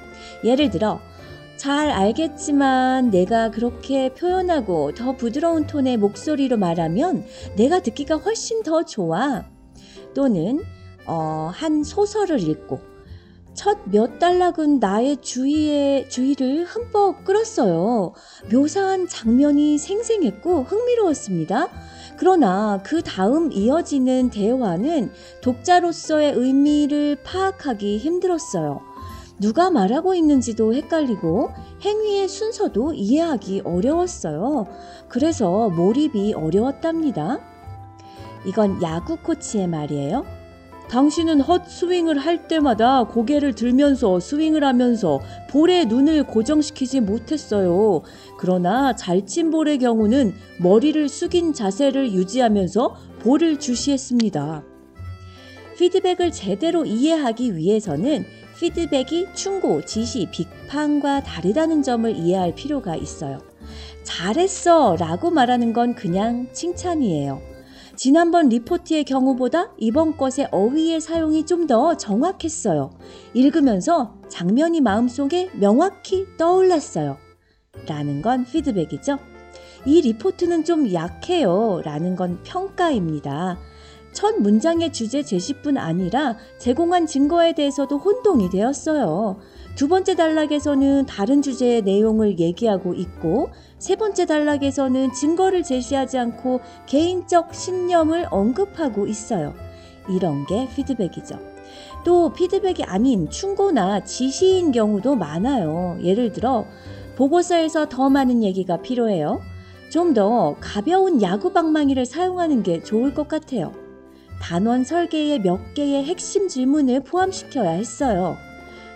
예를 0.46 0.70
들어, 0.70 1.00
잘 1.62 1.91
알겠지만 1.91 3.12
내가 3.12 3.52
그렇게 3.52 4.12
표현하고 4.15 4.95
더 4.95 5.15
부드러운 5.15 5.67
톤의 5.67 5.97
목소리로 5.97 6.58
말하면 6.58 7.24
내가 7.56 7.84
듣기가 7.84 8.15
훨씬 8.15 8.63
더 8.63 8.84
좋아. 8.84 9.45
또는 10.15 10.63
어, 11.06 11.52
한 11.54 11.84
소설을 11.84 12.39
읽고 12.41 12.80
첫 13.54 13.78
몇 13.86 14.17
단락은 14.17 14.80
나의 14.80 15.17
주의에 15.17 16.08
주의를 16.10 16.65
흠뻑 16.65 17.24
끌었어요. 17.26 18.13
묘사한 18.52 19.08
장면이 19.08 19.78
생생했고 19.78 20.63
흥미로웠습니다. 20.63 21.67
그러나 22.17 22.82
그 22.84 23.04
다음 23.04 23.52
이어지는 23.52 24.32
대화는 24.32 25.12
독자로서의 25.41 26.34
의미를 26.34 27.17
파악하기 27.24 28.00
힘들었어요. 28.00 28.90
누가 29.41 29.71
말하고 29.71 30.13
있는지도 30.13 30.75
헷갈리고 30.75 31.49
행위의 31.82 32.30
순서도 32.30 32.93
이해하기 32.93 33.63
어려웠어요. 33.65 34.67
그래서 35.10 35.67
몰입이 35.69 36.36
어려웠답니다. 36.36 37.39
이건 38.45 38.82
야구 38.84 39.17
코치의 39.17 39.67
말이에요. 39.67 40.23
당신은 40.89 41.41
헛 41.41 41.65
스윙을 41.67 42.19
할 42.19 42.47
때마다 42.47 43.06
고개를 43.06 43.56
들면서 43.56 44.19
스윙을 44.19 44.63
하면서 44.63 45.19
볼에 45.49 45.86
눈을 45.86 46.27
고정시키지 46.27 46.99
못했어요. 46.99 48.04
그러나 48.38 48.95
잘 48.95 49.25
친 49.25 49.49
볼의 49.49 49.80
경우는 49.80 50.36
머리를 50.60 51.10
숙인 51.10 51.54
자세를 51.54 52.12
유지하면서 52.12 52.95
볼을 53.21 53.58
주시했습니다. 53.58 54.63
피드백을 55.77 56.32
제대로 56.32 56.86
이해하기 56.86 57.56
위해서는 57.56 58.25
피드백이 58.62 59.30
충고, 59.34 59.82
지시, 59.84 60.28
비판과 60.30 61.24
다르다는 61.24 61.82
점을 61.82 62.15
이해할 62.15 62.54
필요가 62.54 62.95
있어요. 62.95 63.39
잘했어 64.04 64.97
라고 65.00 65.32
말하는 65.32 65.74
건 65.74 65.95
그냥 65.95 66.47
칭찬이에요. 66.54 67.41
지난번 67.95 68.50
리포트의 68.50 69.04
경우보다 69.06 69.71
이번 69.80 70.15
것의 70.15 70.50
어휘의 70.52 71.02
사용이 71.02 71.47
좀 71.47 71.65
더 71.65 71.97
정확했어요. 71.97 72.91
읽으면서 73.34 74.13
장면이 74.30 74.82
마음속에 74.82 75.50
명확히 75.54 76.28
떠올랐어요. 76.38 77.17
라는 77.88 78.21
건 78.21 78.45
피드백이죠. 78.45 79.17
이 79.88 80.02
리포트는 80.02 80.65
좀 80.65 80.93
약해요. 80.93 81.82
라는 81.84 82.15
건 82.15 82.39
평가입니다. 82.43 83.58
첫 84.13 84.36
문장의 84.39 84.91
주제 84.91 85.24
제시뿐 85.24 85.78
아니라 85.78 86.38
제공한 86.58 87.08
증거에 87.08 87.54
대해서도 87.54 87.97
혼동이 87.97 88.50
되었어요. 88.50 89.38
두 89.76 89.88
번째 89.88 90.15
단락에서는 90.15 91.06
다른 91.06 91.41
주제의 91.41 91.82
내용을 91.84 92.39
얘기하고 92.39 92.93
있고, 92.93 93.50
세 93.80 93.95
번째 93.95 94.26
단락에서는 94.26 95.13
증거를 95.13 95.63
제시하지 95.63 96.17
않고 96.17 96.60
개인적 96.86 97.56
신념을 97.56 98.28
언급하고 98.30 99.08
있어요. 99.08 99.54
이런 100.10 100.45
게 100.45 100.67
피드백이죠. 100.76 101.39
또 102.04 102.34
피드백이 102.34 102.84
아닌 102.84 103.30
충고나 103.30 104.04
지시인 104.04 104.71
경우도 104.71 105.15
많아요. 105.15 105.97
예를 106.04 106.34
들어, 106.34 106.65
보고서에서 107.15 107.88
더 107.88 108.10
많은 108.10 108.43
얘기가 108.43 108.82
필요해요. 108.82 109.41
좀 109.89 110.13
더 110.13 110.56
가벼운 110.62 111.21
야구 111.21 111.52
방망이를 111.52 112.06
사용하는 112.06 112.63
게 112.63 112.82
좋을 112.82 113.13
것 113.13 113.28
같아요. 113.28 113.81
단원 114.41 114.84
설계에 114.84 115.39
몇 115.39 115.73
개의 115.75 116.04
핵심 116.04 116.47
질문을 116.47 117.01
포함시켜야 117.01 117.71
했어요. 117.71 118.38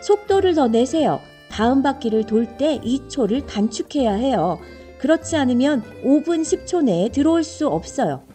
속도를 0.02 0.56
더 0.56 0.68
내세요. 0.68 1.22
다음 1.50 1.84
바퀴를 1.84 2.26
돌 2.26 2.58
때 2.58 2.80
2초를 2.80 3.46
단축해야 3.46 4.14
해요. 4.14 4.60
그렇지 5.00 5.38
않으면 5.38 5.84
5분 6.04 6.42
10초 6.42 6.84
내에 6.84 7.10
들어올 7.10 7.44
수 7.44 7.68
없어요. 7.68 8.26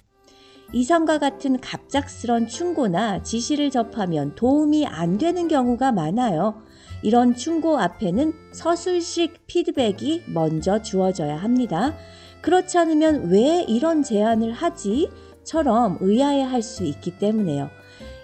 이상과 0.72 1.18
같은 1.18 1.60
갑작스런 1.60 2.46
충고나 2.46 3.24
지시를 3.24 3.70
접하면 3.70 4.36
도움이 4.36 4.86
안 4.86 5.18
되는 5.18 5.48
경우가 5.48 5.90
많아요. 5.90 6.62
이런 7.02 7.34
충고 7.34 7.78
앞에는 7.80 8.32
서술식 8.52 9.46
피드백이 9.48 10.24
먼저 10.28 10.80
주어져야 10.80 11.36
합니다. 11.36 11.96
그렇지 12.40 12.78
않으면 12.78 13.30
왜 13.30 13.64
이런 13.66 14.02
제안을 14.02 14.52
하지? 14.52 15.10
처럼 15.50 15.98
의아해 16.00 16.42
할 16.42 16.62
수 16.62 16.84
있기 16.84 17.18
때문에요. 17.18 17.70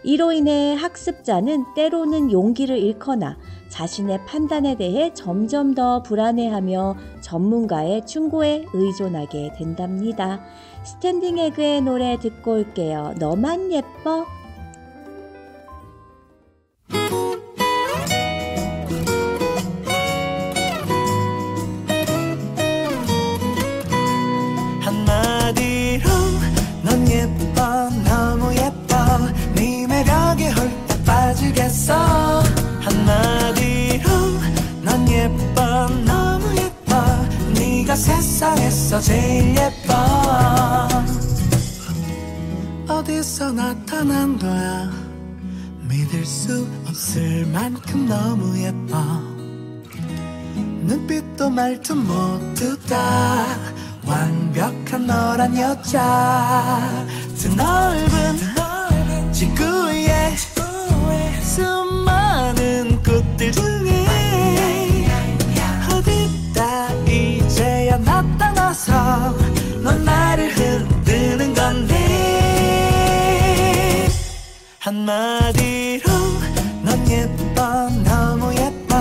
이로 0.05 0.31
인해 0.31 0.77
학습자는 0.77 1.75
때로는 1.75 2.31
용기를 2.31 2.79
잃거나 2.79 3.37
자신의 3.69 4.25
판단에 4.27 4.77
대해 4.77 5.12
점점 5.12 5.75
더 5.75 6.05
불안해하며 6.05 6.95
전문가의 7.23 8.07
충고에 8.07 8.67
의존하게 8.73 9.55
된답니다. 9.59 10.41
스탠딩 10.85 11.39
에그의 11.39 11.81
노래 11.81 12.17
듣고 12.17 12.59
올게요. 12.59 13.15
너만 13.19 13.73
예뻐. 13.73 14.25
빠지겠어 31.77 32.43
한마디로 32.81 34.09
넌 34.83 35.09
예뻐 35.09 35.89
너무 36.05 36.57
예뻐. 36.57 36.97
네가 37.55 37.95
세상에서 37.95 39.01
제일 39.01 39.55
예뻐. 39.57 40.89
어디서 42.89 43.53
나타난 43.53 44.39
거야? 44.39 44.91
믿을 45.83 46.25
수 46.25 46.67
없을 46.87 47.47
만큼 47.47 48.09
너무 48.09 48.59
예뻐. 48.59 48.99
눈빛도 50.55 51.51
말투 51.51 51.95
모두 51.95 52.79
다 52.87 53.45
완벽한 54.07 55.07
너란 55.07 55.57
여자. 55.59 57.07
드 57.37 57.49
넓은 57.49 59.33
지구에 59.33 60.35
한마디로 74.87 76.12
넌 76.85 77.11
예뻐 77.11 77.90
너무 78.05 78.55
예뻐. 78.55 78.96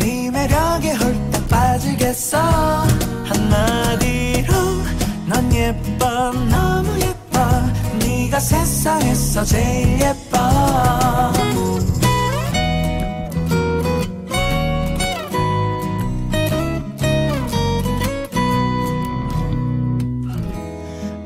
네 0.00 0.28
매력에 0.28 0.94
홀딱 0.94 1.48
빠지겠어. 1.48 2.40
한마디로 3.26 4.52
넌 5.28 5.54
예뻐 5.54 6.32
너무 6.32 6.98
예뻐. 6.98 7.40
네가 8.00 8.40
세상에서 8.40 9.44
제일 9.44 10.00
예뻐. 10.00 10.40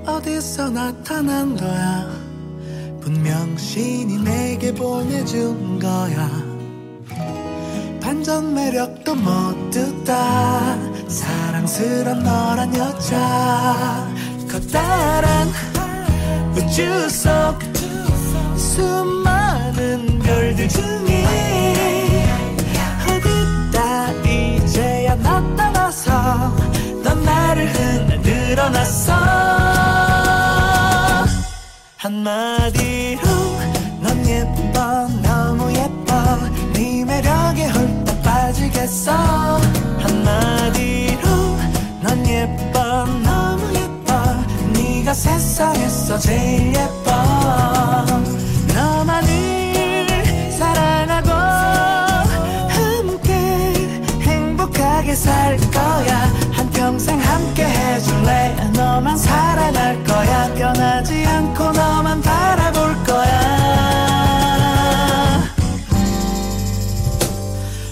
어디서 0.06 0.68
나타난 0.68 1.56
거야 1.56 2.13
당신이 3.74 4.22
내게 4.22 4.72
보내준 4.72 5.80
거야. 5.80 6.30
반전 8.00 8.54
매력도 8.54 9.16
못 9.16 9.70
듣다 9.70 10.78
사랑스런 11.08 12.22
너란 12.22 12.72
여자. 12.76 14.08
커다란 14.48 15.48
우주 16.52 17.08
속 17.08 17.58
수많은 18.56 20.20
별들 20.20 20.68
중에 20.68 21.24
어디다 23.08 24.12
이제야 24.22 25.16
나타나서 25.16 26.56
넌 27.02 27.24
나를 27.24 27.66
흔들어 27.74 28.70
놨어. 28.70 29.93
한마디로 32.04 33.22
넌 34.02 34.26
예뻐 34.26 35.08
너무 35.22 35.72
예뻐. 35.72 36.14
네 36.74 37.02
매력에 37.02 37.68
홀딱 37.68 38.22
빠지겠어. 38.22 39.10
한마디로 40.00 41.26
넌 42.02 42.26
예뻐 42.28 43.06
너무 43.06 43.74
예뻐. 43.74 44.22
네가 44.74 45.14
세상에서 45.14 46.18
제일 46.18 46.74
예뻐. 46.74 48.04
너만을 48.74 50.52
사랑하고 50.58 51.30
함께 52.68 53.32
행복하게 54.20 55.14
살 55.14 55.56
거야. 55.72 56.18
한 56.18 56.33
평생 56.94 57.18
함께 57.18 57.64
해줄래? 57.64 58.54
너만 58.72 59.16
사랑할 59.16 60.04
거야. 60.04 60.54
변하지 60.54 61.26
않고 61.26 61.72
너만 61.72 62.22
바라볼 62.22 62.94
거야. 63.02 63.34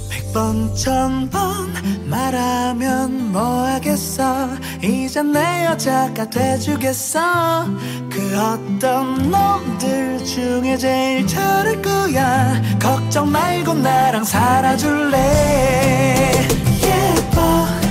백번 0.09 0.73
천번 0.77 1.73
말하면 2.05 3.33
뭐하겠어? 3.33 4.51
이젠 4.81 5.33
내 5.33 5.65
여자가 5.67 6.31
돼주겠어? 6.31 7.65
그 8.09 8.39
어떤 8.39 9.33
놈들 9.33 10.25
중에 10.25 10.77
제일 10.77 11.27
잘할 11.27 11.83
거야? 11.83 12.55
걱정 12.81 13.33
말고 13.33 13.75
나랑 13.75 14.23
살아줄래? 14.23 15.19
예뻐 16.85 17.82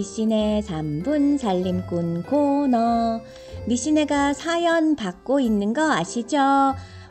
미신의 0.00 0.62
3분 0.62 1.36
살림꾼 1.36 2.22
코너. 2.22 3.20
미신애가 3.66 4.32
사연 4.32 4.96
받고 4.96 5.40
있는 5.40 5.74
거 5.74 5.92
아시죠? 5.92 6.38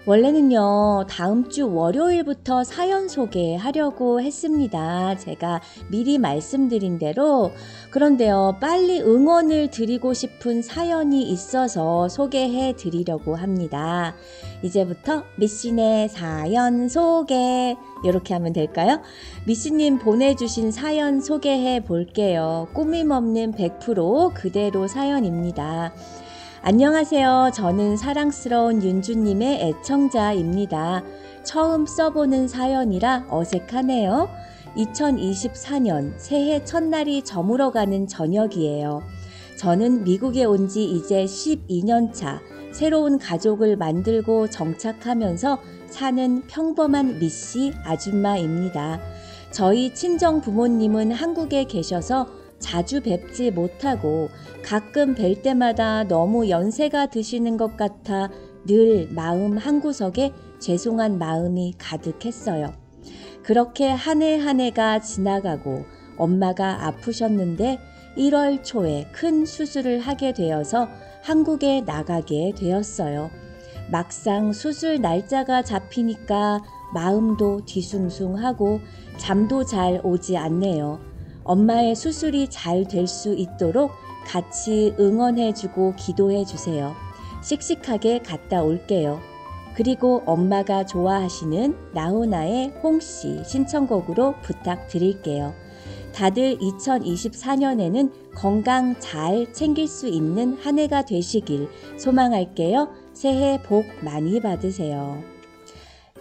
원래는요, 0.06 1.06
다음 1.10 1.50
주 1.50 1.72
월요일부터 1.72 2.64
사연 2.64 3.10
소개하려고 3.10 4.22
했습니다. 4.22 5.18
제가 5.18 5.62
미리 5.90 6.18
말씀드린 6.18 6.98
대로. 6.98 7.52
그런데요, 7.92 8.58
빨리 8.62 9.02
응원을 9.02 9.70
드리고 9.70 10.14
싶은 10.14 10.62
사연이 10.62 11.24
있어서 11.30 12.08
소개해 12.08 12.76
드리려고 12.78 13.36
합니다. 13.36 14.16
이제부터 14.64 15.24
미신의 15.36 16.10
사연 16.10 16.88
소개. 16.88 17.76
이렇게 18.06 18.34
하면 18.34 18.54
될까요? 18.54 19.02
미씨님 19.46 20.00
보내주신 20.00 20.72
사연 20.72 21.20
소개해 21.20 21.84
볼게요. 21.84 22.70
꾸밈 22.74 23.12
없는 23.12 23.52
100% 23.52 24.34
그대로 24.34 24.88
사연입니다. 24.88 25.94
안녕하세요. 26.62 27.52
저는 27.54 27.96
사랑스러운 27.96 28.84
윤주님의 28.84 29.62
애청자입니다. 29.62 31.04
처음 31.44 31.86
써보는 31.86 32.48
사연이라 32.50 33.28
어색하네요. 33.30 34.28
2024년 34.76 36.14
새해 36.18 36.64
첫날이 36.66 37.24
저물어가는 37.24 38.08
저녁이에요. 38.08 39.02
저는 39.58 40.04
미국에 40.04 40.44
온 40.44 40.68
지 40.68 40.84
이제 40.84 41.24
12년 41.24 42.14
차 42.14 42.42
새로운 42.74 43.18
가족을 43.18 43.78
만들고 43.78 44.50
정착하면서 44.50 45.60
사는 45.88 46.42
평범한 46.48 47.20
미씨 47.20 47.74
아줌마입니다. 47.84 49.00
저희 49.52 49.94
친정 49.94 50.42
부모님은 50.42 51.12
한국에 51.14 51.64
계셔서 51.64 52.28
자주 52.60 53.02
뵙지 53.02 53.52
못하고 53.52 54.30
가끔 54.64 55.16
뵐 55.16 55.42
때마다 55.42 56.04
너무 56.04 56.50
연세가 56.50 57.08
드시는 57.08 57.58
것 57.58 57.78
같아 57.78 58.30
늘 58.66 59.08
마음 59.12 59.58
한구석에 59.58 60.34
죄송한 60.60 61.18
마음이 61.18 61.76
가득했어요. 61.78 62.74
그렇게 63.44 63.90
한 63.90 64.22
해 64.22 64.38
한 64.38 64.60
해가 64.60 65.00
지나가고 65.00 65.86
엄마가 66.18 66.86
아프셨는데 66.88 67.80
1월 68.18 68.64
초에 68.64 69.08
큰 69.14 69.46
수술을 69.46 70.00
하게 70.00 70.34
되어서 70.34 70.88
한국에 71.24 71.82
나가게 71.82 72.54
되었어요. 72.58 73.32
막상 73.92 74.52
수술 74.52 75.02
날짜가 75.02 75.64
잡히니까 75.64 76.62
마음도 76.94 77.62
뒤숭숭하고 77.66 78.82
잠도 79.18 79.64
잘 79.64 80.02
오지 80.04 80.38
않네요. 80.38 81.00
엄마의 81.44 81.96
수술이 81.96 82.50
잘 82.50 82.86
될 82.86 83.08
수 83.08 83.34
있도록 83.34 83.92
같이 84.26 84.94
응원해주고 85.00 85.96
기도해주세요. 85.96 86.94
씩씩하게 87.42 88.20
갔다 88.20 88.62
올게요. 88.62 89.20
그리고 89.76 90.22
엄마가 90.26 90.86
좋아하시는 90.86 91.76
나훈아의 91.94 92.74
홍씨 92.84 93.42
신청곡으로 93.46 94.36
부탁드릴게요. 94.42 95.54
다들 96.14 96.58
2024년에는 96.58 98.12
건강 98.36 99.00
잘 99.00 99.52
챙길 99.54 99.88
수 99.88 100.08
있는 100.08 100.58
한 100.62 100.78
해가 100.80 101.06
되시길 101.06 101.70
소망할게요. 101.98 102.90
새해 103.14 103.62
복 103.64 103.86
많이 104.04 104.42
받으세요. 104.42 105.24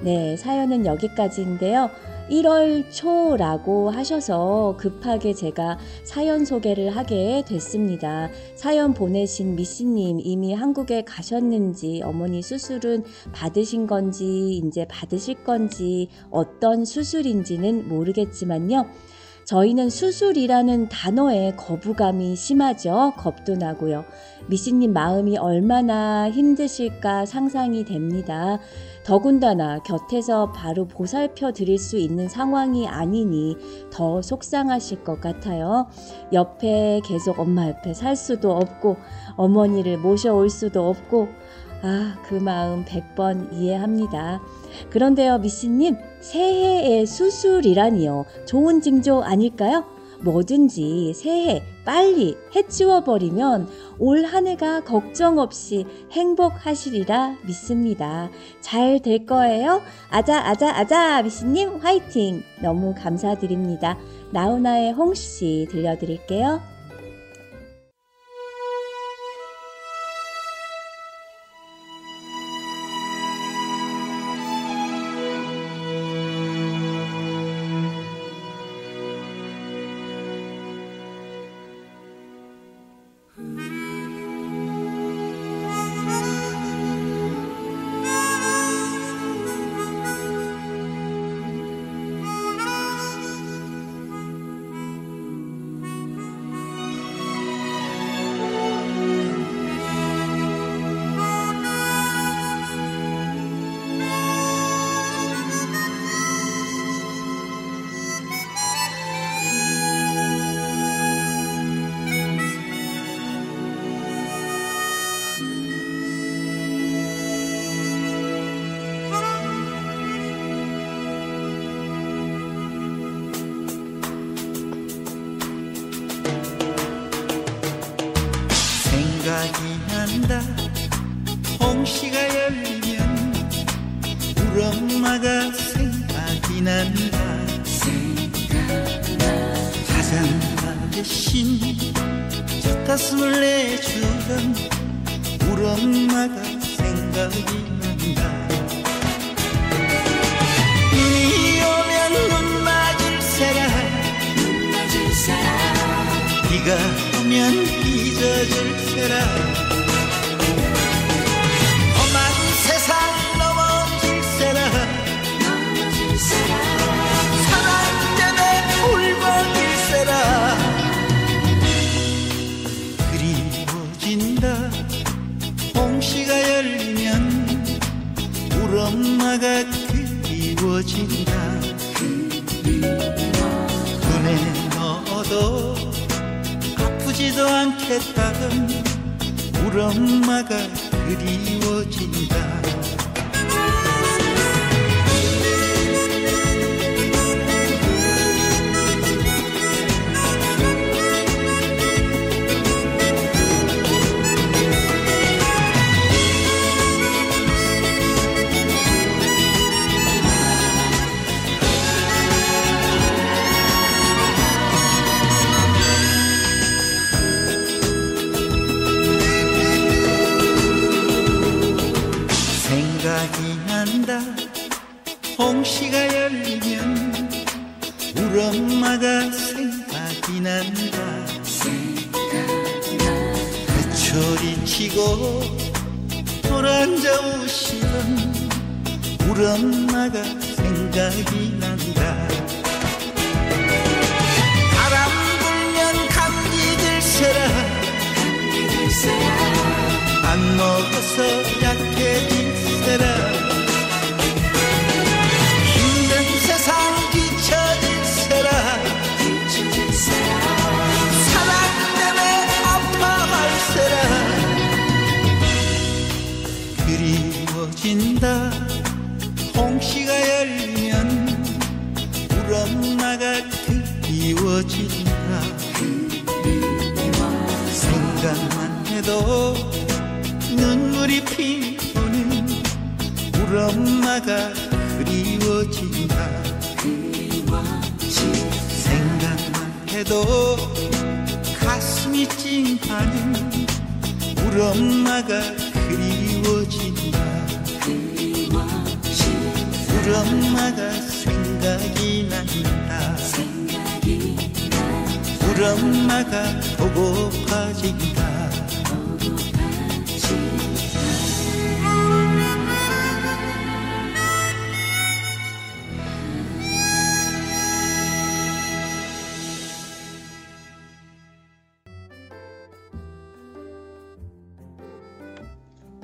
네, 0.00 0.37
사연은 0.37 0.87
여기까지인데요. 0.87 1.90
1월 2.30 2.84
초라고 2.90 3.90
하셔서 3.90 4.76
급하게 4.78 5.32
제가 5.32 5.78
사연 6.04 6.44
소개를 6.44 6.96
하게 6.96 7.42
됐습니다. 7.46 8.30
사연 8.54 8.92
보내신 8.94 9.56
미씨님 9.56 10.20
이미 10.22 10.52
한국에 10.52 11.02
가셨는지 11.02 12.02
어머니 12.04 12.42
수술은 12.42 13.04
받으신 13.32 13.86
건지 13.86 14.60
이제 14.62 14.86
받으실 14.86 15.42
건지 15.42 16.08
어떤 16.30 16.84
수술인지는 16.84 17.88
모르겠지만요. 17.88 18.86
저희는 19.48 19.88
수술이라는 19.88 20.90
단어에 20.90 21.54
거부감이 21.56 22.36
심하죠. 22.36 23.14
겁도 23.16 23.54
나고요. 23.56 24.04
미씨님 24.50 24.92
마음이 24.92 25.38
얼마나 25.38 26.30
힘드실까 26.30 27.24
상상이 27.24 27.86
됩니다. 27.86 28.60
더군다나 29.08 29.78
곁에서 29.78 30.52
바로 30.52 30.86
보살펴 30.86 31.50
드릴 31.50 31.78
수 31.78 31.96
있는 31.96 32.28
상황이 32.28 32.86
아니니 32.86 33.56
더 33.90 34.20
속상하실 34.20 35.02
것 35.02 35.18
같아요. 35.18 35.86
옆에 36.34 37.00
계속 37.02 37.38
엄마 37.38 37.68
옆에 37.68 37.94
살 37.94 38.16
수도 38.16 38.52
없고 38.52 38.98
어머니를 39.36 39.96
모셔올 39.96 40.50
수도 40.50 40.90
없고 40.90 41.28
아, 41.80 42.18
그 42.28 42.34
마음 42.34 42.84
100번 42.84 43.50
이해합니다. 43.54 44.42
그런데요, 44.90 45.38
미씨님, 45.38 45.96
새해의 46.20 47.06
수술이라니요. 47.06 48.26
좋은 48.44 48.82
징조 48.82 49.22
아닐까요? 49.22 49.84
뭐든지 50.20 51.12
새해 51.14 51.62
빨리 51.85 52.37
해치워버리면 52.54 53.68
올 53.98 54.24
한 54.24 54.46
해가 54.46 54.85
걱정 54.85 55.38
없이 55.38 55.87
행복하시리라 56.12 57.37
믿습니다. 57.46 58.31
잘 58.61 59.00
될 59.00 59.24
거예요. 59.26 59.81
아자, 60.11 60.40
아자, 60.40 60.70
아자, 60.76 61.22
미씨님 61.22 61.76
화이팅! 61.78 62.42
너무 62.62 62.94
감사드립니다. 62.96 63.96
나훈아의 64.33 64.92
홍씨 64.92 65.66
들려드릴게요. 65.70 66.61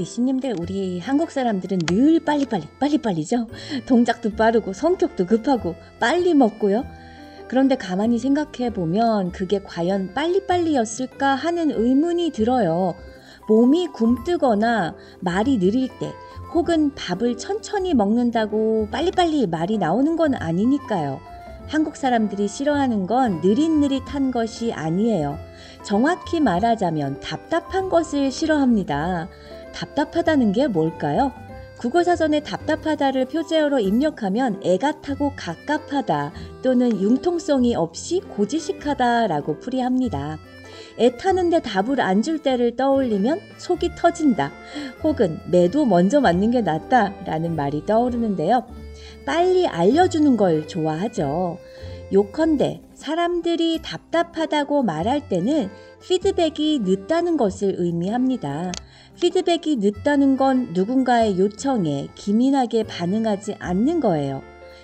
미씨님들 0.04 0.56
우리 0.60 1.00
한국 1.00 1.30
사람들은 1.30 1.78
늘 1.86 2.20
빨리빨리 2.20 2.68
빨리빨리죠. 2.78 3.46
동작도 3.86 4.36
빠르고 4.36 4.74
성격도 4.74 5.24
급하고 5.24 5.76
빨리 5.98 6.34
먹고요. 6.34 6.84
그런데 7.48 7.76
가만히 7.76 8.18
생각해 8.18 8.70
보면 8.74 9.32
그게 9.32 9.62
과연 9.62 10.12
빨리빨리였을까 10.12 11.34
하는 11.34 11.70
의문이 11.70 12.30
들어요. 12.30 12.94
몸이 13.48 13.88
굼뜨거나 13.94 14.94
말이 15.20 15.56
느릴 15.58 15.88
때 15.98 16.12
혹은 16.52 16.94
밥을 16.94 17.38
천천히 17.38 17.94
먹는다고 17.94 18.88
빨리빨리 18.90 19.46
말이 19.46 19.78
나오는 19.78 20.16
건 20.16 20.34
아니니까요. 20.34 21.20
한국 21.66 21.96
사람들이 21.96 22.46
싫어하는 22.46 23.06
건 23.06 23.40
느릿느릿한 23.42 24.32
것이 24.32 24.70
아니에요. 24.72 25.38
정확히 25.82 26.40
말하자면 26.40 27.20
답답한 27.20 27.88
것을 27.88 28.30
싫어합니다. 28.30 29.28
답답하다는 29.74 30.52
게 30.52 30.66
뭘까요? 30.66 31.32
국어사전에 31.78 32.40
답답하다를 32.40 33.26
표제어로 33.26 33.80
입력하면 33.80 34.60
애가 34.64 35.00
타고 35.00 35.32
갑갑하다 35.36 36.32
또는 36.62 37.00
융통성이 37.00 37.74
없이 37.74 38.20
고지식하다라고 38.20 39.58
풀이합니다. 39.58 40.38
애 40.98 41.16
타는데 41.16 41.60
답을 41.60 42.00
안 42.00 42.22
줄 42.22 42.38
때를 42.38 42.76
떠올리면 42.76 43.40
속이 43.58 43.90
터진다 43.96 44.52
혹은 45.02 45.40
매도 45.50 45.84
먼저 45.84 46.20
맞는 46.20 46.52
게 46.52 46.60
낫다라는 46.62 47.56
말이 47.56 47.84
떠오르는데요. 47.84 48.64
빨리 49.26 49.66
알려주는 49.66 50.36
걸 50.36 50.68
좋아하죠. 50.68 51.58
요컨대 52.12 52.82
사람들이 52.94 53.80
답답하다고 53.82 54.84
말할 54.84 55.28
때는 55.28 55.68
피드백이 56.00 56.80
늦다는 56.84 57.36
것을 57.36 57.74
의미합니다. 57.78 58.70
피드백이 59.20 59.76
늦다는 59.76 60.36
건 60.36 60.70
누군가의 60.72 61.38
요청에 61.38 62.08
기민하게 62.14 62.82
반응하지 62.84 63.56
않는 63.58 64.00
거예요. 64.00 64.42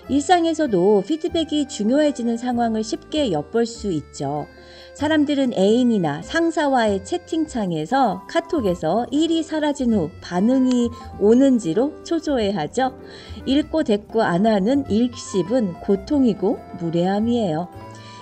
일상에서도 0.08 1.04
피드백이 1.06 1.68
중요해지는 1.68 2.36
상황을 2.36 2.82
쉽게 2.82 3.32
엿볼 3.32 3.66
수 3.66 3.92
있죠. 3.92 4.46
사람들은 4.94 5.54
애인이나 5.54 6.22
상사와의 6.22 7.04
채팅창에서 7.04 8.26
카톡에서 8.28 9.06
일이 9.10 9.42
사라진 9.42 9.94
후 9.94 10.10
반응이 10.20 10.90
오는지로 11.20 12.02
초조해 12.02 12.50
하죠. 12.50 12.98
읽고 13.46 13.84
대꾸 13.84 14.22
안 14.22 14.46
하는 14.46 14.84
일십은 14.88 15.74
고통이고 15.80 16.58
무례함이에요. 16.80 17.68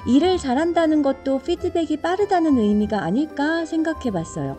일을 0.07 0.39
잘한다는 0.39 1.03
것도 1.03 1.41
피드백이 1.41 1.99
빠르다는 1.99 2.59
의미가 2.59 3.03
아닐까 3.03 3.65
생각해 3.65 4.11
봤어요. 4.11 4.59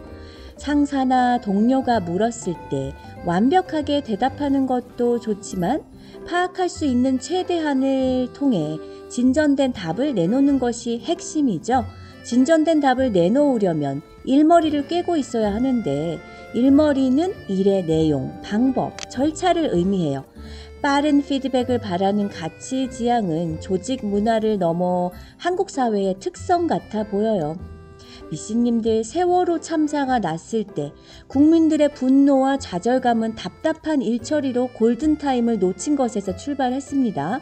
상사나 0.60 1.40
동료가 1.42 2.02
물었을 2.02 2.54
때 2.70 2.94
완벽하게 3.26 4.02
대답하는 4.02 4.68
것도 4.68 5.20
좋지만 5.20 5.84
파악할 6.28 6.70
수 6.70 6.86
있는 6.86 7.20
최대한을 7.20 8.34
통해 8.34 8.78
진전된 9.10 9.74
답을 9.74 10.14
내놓는 10.14 10.60
것이 10.60 11.00
핵심이죠. 11.00 11.86
진전된 12.24 12.82
답을 12.82 13.12
내놓으려면 13.12 14.02
일머리를 14.26 14.88
꿰고 14.88 15.18
있어야 15.18 15.54
하는데 15.54 16.20
일머리는 16.54 17.34
일의 17.48 17.86
내용, 17.86 18.40
방법, 18.44 19.10
절차를 19.10 19.70
의미해요. 19.74 20.26
빠른 20.82 21.22
피드백을 21.22 21.80
바라는 21.80 22.30
가치 22.30 22.90
지향은 22.90 23.62
조직 23.62 24.06
문화를 24.06 24.60
넘어 24.60 25.12
한국 25.38 25.70
사회의 25.70 26.16
특성 26.20 26.68
같아 26.68 27.04
보여요. 27.04 27.58
미씨님들 28.32 29.04
세월호 29.04 29.60
참사가 29.60 30.20
났을 30.20 30.64
때 30.64 30.94
국민들의 31.28 31.94
분노와 31.94 32.58
좌절감은 32.60 33.36
답답한 33.36 34.02
일처리로 34.02 34.70
골든타임을 34.74 35.60
놓친 35.60 35.96
것에서 35.96 36.36
출발했습니다. 36.36 37.40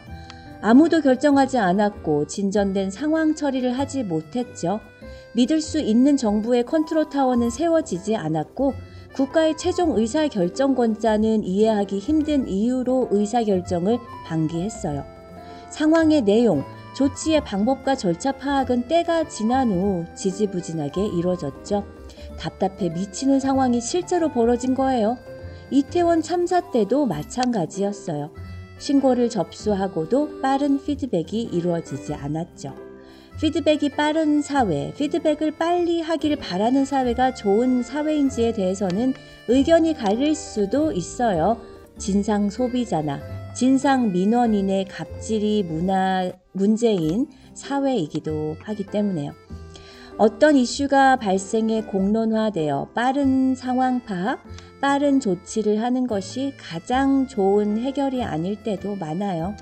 아무도 0.61 1.01
결정하지 1.01 1.57
않았고 1.57 2.27
진전된 2.27 2.89
상황 2.89 3.35
처리를 3.35 3.77
하지 3.77 4.03
못했죠. 4.03 4.79
믿을 5.33 5.61
수 5.61 5.79
있는 5.79 6.17
정부의 6.17 6.63
컨트롤 6.63 7.09
타워는 7.09 7.49
세워지지 7.49 8.15
않았고 8.15 8.73
국가의 9.13 9.57
최종 9.57 9.97
의사결정권자는 9.97 11.43
이해하기 11.43 11.99
힘든 11.99 12.47
이유로 12.47 13.09
의사결정을 13.11 13.99
방기했어요. 14.25 15.03
상황의 15.69 16.21
내용, 16.21 16.63
조치의 16.97 17.43
방법과 17.43 17.93
절차 17.93 18.31
파악은 18.31 18.87
때가 18.87 19.27
지난 19.27 19.69
후 19.69 20.03
지지부진하게 20.15 21.05
이루어졌죠. 21.05 21.85
답답해 22.39 22.89
미치는 22.89 23.39
상황이 23.39 23.79
실제로 23.79 24.29
벌어진 24.29 24.73
거예요. 24.73 25.15
이태원 25.69 26.23
참사 26.23 26.71
때도 26.71 27.05
마찬가지였어요. 27.05 28.31
신고를 28.79 29.29
접수하고도 29.29 30.41
빠른 30.41 30.83
피드백이 30.83 31.43
이루어지지 31.43 32.15
않았죠. 32.15 32.73
피드백이 33.39 33.89
빠른 33.89 34.41
사회, 34.41 34.91
피드백을 34.95 35.51
빨리 35.51 36.01
하기를 36.01 36.37
바라는 36.37 36.83
사회가 36.83 37.35
좋은 37.35 37.83
사회인지에 37.83 38.53
대해서는 38.53 39.13
의견이 39.47 39.93
갈릴 39.93 40.33
수도 40.33 40.91
있어요. 40.91 41.61
진상 41.99 42.49
소비자나 42.49 43.36
진상 43.57 44.11
민원인의 44.11 44.85
갑질이 44.85 45.63
문화, 45.63 46.31
문제인 46.51 47.25
사회이기도 47.55 48.55
하기 48.61 48.85
때문에요. 48.85 49.31
어떤 50.19 50.55
이슈가 50.55 51.15
발생해 51.15 51.85
공론화되어 51.85 52.89
빠른 52.93 53.55
상황 53.55 54.05
파악, 54.05 54.43
빠른 54.79 55.19
조치를 55.19 55.81
하는 55.81 56.05
것이 56.05 56.53
가장 56.59 57.25
좋은 57.25 57.79
해결이 57.79 58.23
아닐 58.23 58.61
때도 58.61 58.95
많아요. 58.95 59.55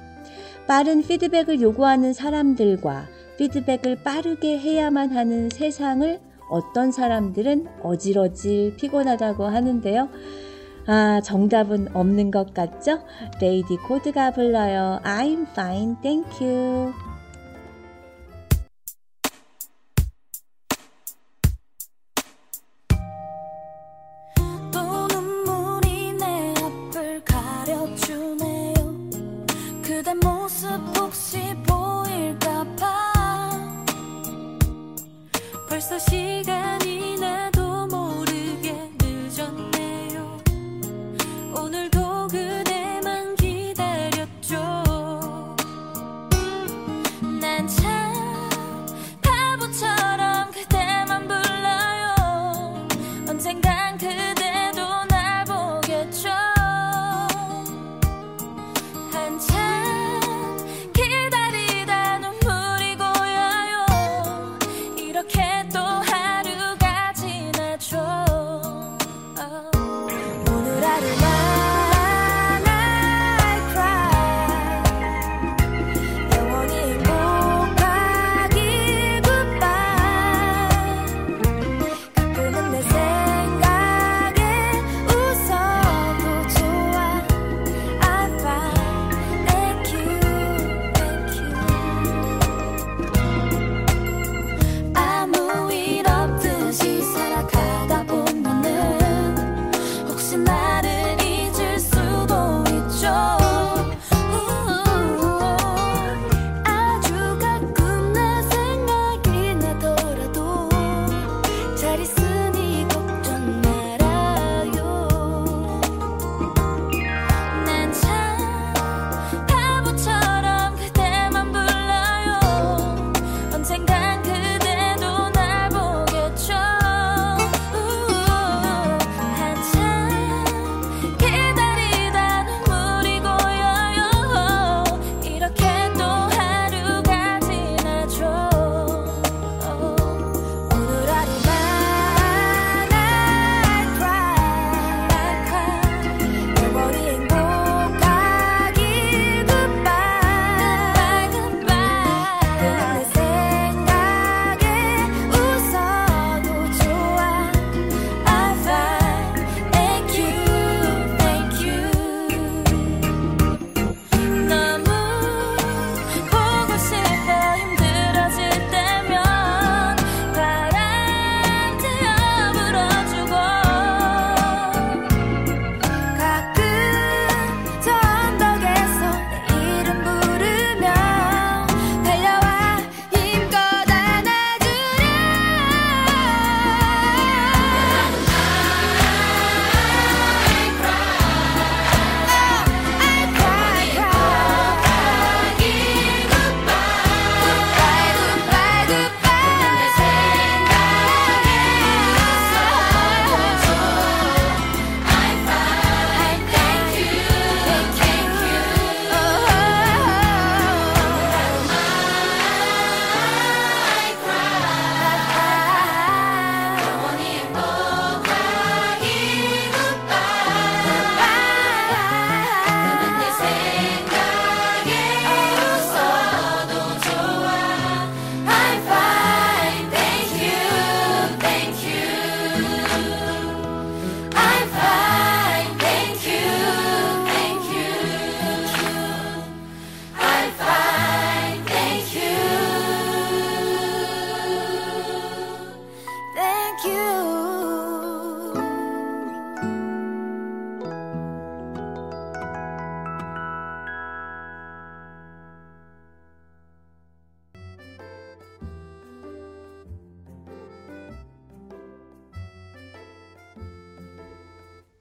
빠른 0.67 1.01
피드백을 1.01 1.61
요구하는 1.61 2.11
사람들과 2.11 3.07
피드백을 3.37 4.03
빠르게 4.03 4.59
해야만 4.59 5.15
하는 5.15 5.49
세상을 5.49 6.19
어떤 6.49 6.91
사람들은 6.91 7.67
어질어질 7.81 8.75
피곤하다고 8.75 9.45
하는데요. 9.45 10.09
아, 10.87 11.19
정답은 11.23 11.87
없는 11.93 12.31
것 12.31 12.53
같죠? 12.53 12.99
레이디 13.41 13.77
코드가 13.77 14.31
불러요. 14.31 14.99
I'm 15.03 15.47
fine, 15.49 15.95
thank 16.01 16.45
you. 16.45 17.14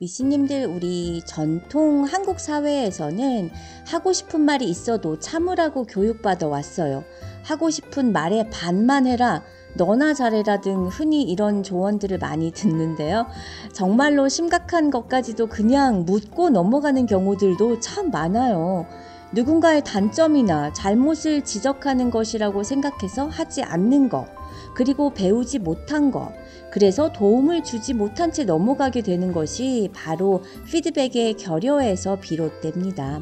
미씨님들 0.04 0.66
우리 0.66 1.22
전통 1.24 2.04
한국 2.04 2.38
사회에서는 2.38 3.50
하고 3.86 4.12
싶은 4.12 4.42
말이 4.42 4.66
있어도 4.66 5.18
참으라고 5.18 5.84
교육받아 5.84 6.46
왔어요. 6.46 7.04
하고 7.42 7.70
싶은 7.70 8.12
말에 8.12 8.50
반만 8.50 9.06
해라. 9.06 9.42
너나 9.76 10.12
잘해라 10.12 10.60
등 10.60 10.88
흔히 10.88 11.22
이런 11.22 11.62
조언들을 11.62 12.18
많이 12.18 12.50
듣는데요. 12.50 13.26
정말로 13.72 14.28
심각한 14.28 14.90
것까지도 14.90 15.46
그냥 15.46 16.04
묻고 16.04 16.50
넘어가는 16.50 17.06
경우들도 17.06 17.80
참 17.80 18.10
많아요. 18.10 18.86
누군가의 19.32 19.82
단점이나 19.84 20.74
잘못을 20.74 21.42
지적하는 21.42 22.10
것이라고 22.10 22.62
생각해서 22.62 23.26
하지 23.26 23.62
않는 23.62 24.10
것, 24.10 24.26
그리고 24.74 25.14
배우지 25.14 25.60
못한 25.60 26.10
것, 26.10 26.30
그래서 26.74 27.12
도움을 27.12 27.62
주지 27.62 27.94
못한 27.94 28.32
채 28.32 28.42
넘어가게 28.42 29.02
되는 29.02 29.32
것이 29.32 29.90
바로 29.94 30.42
피드백의 30.66 31.34
결여에서 31.34 32.18
비롯됩니다. 32.18 33.20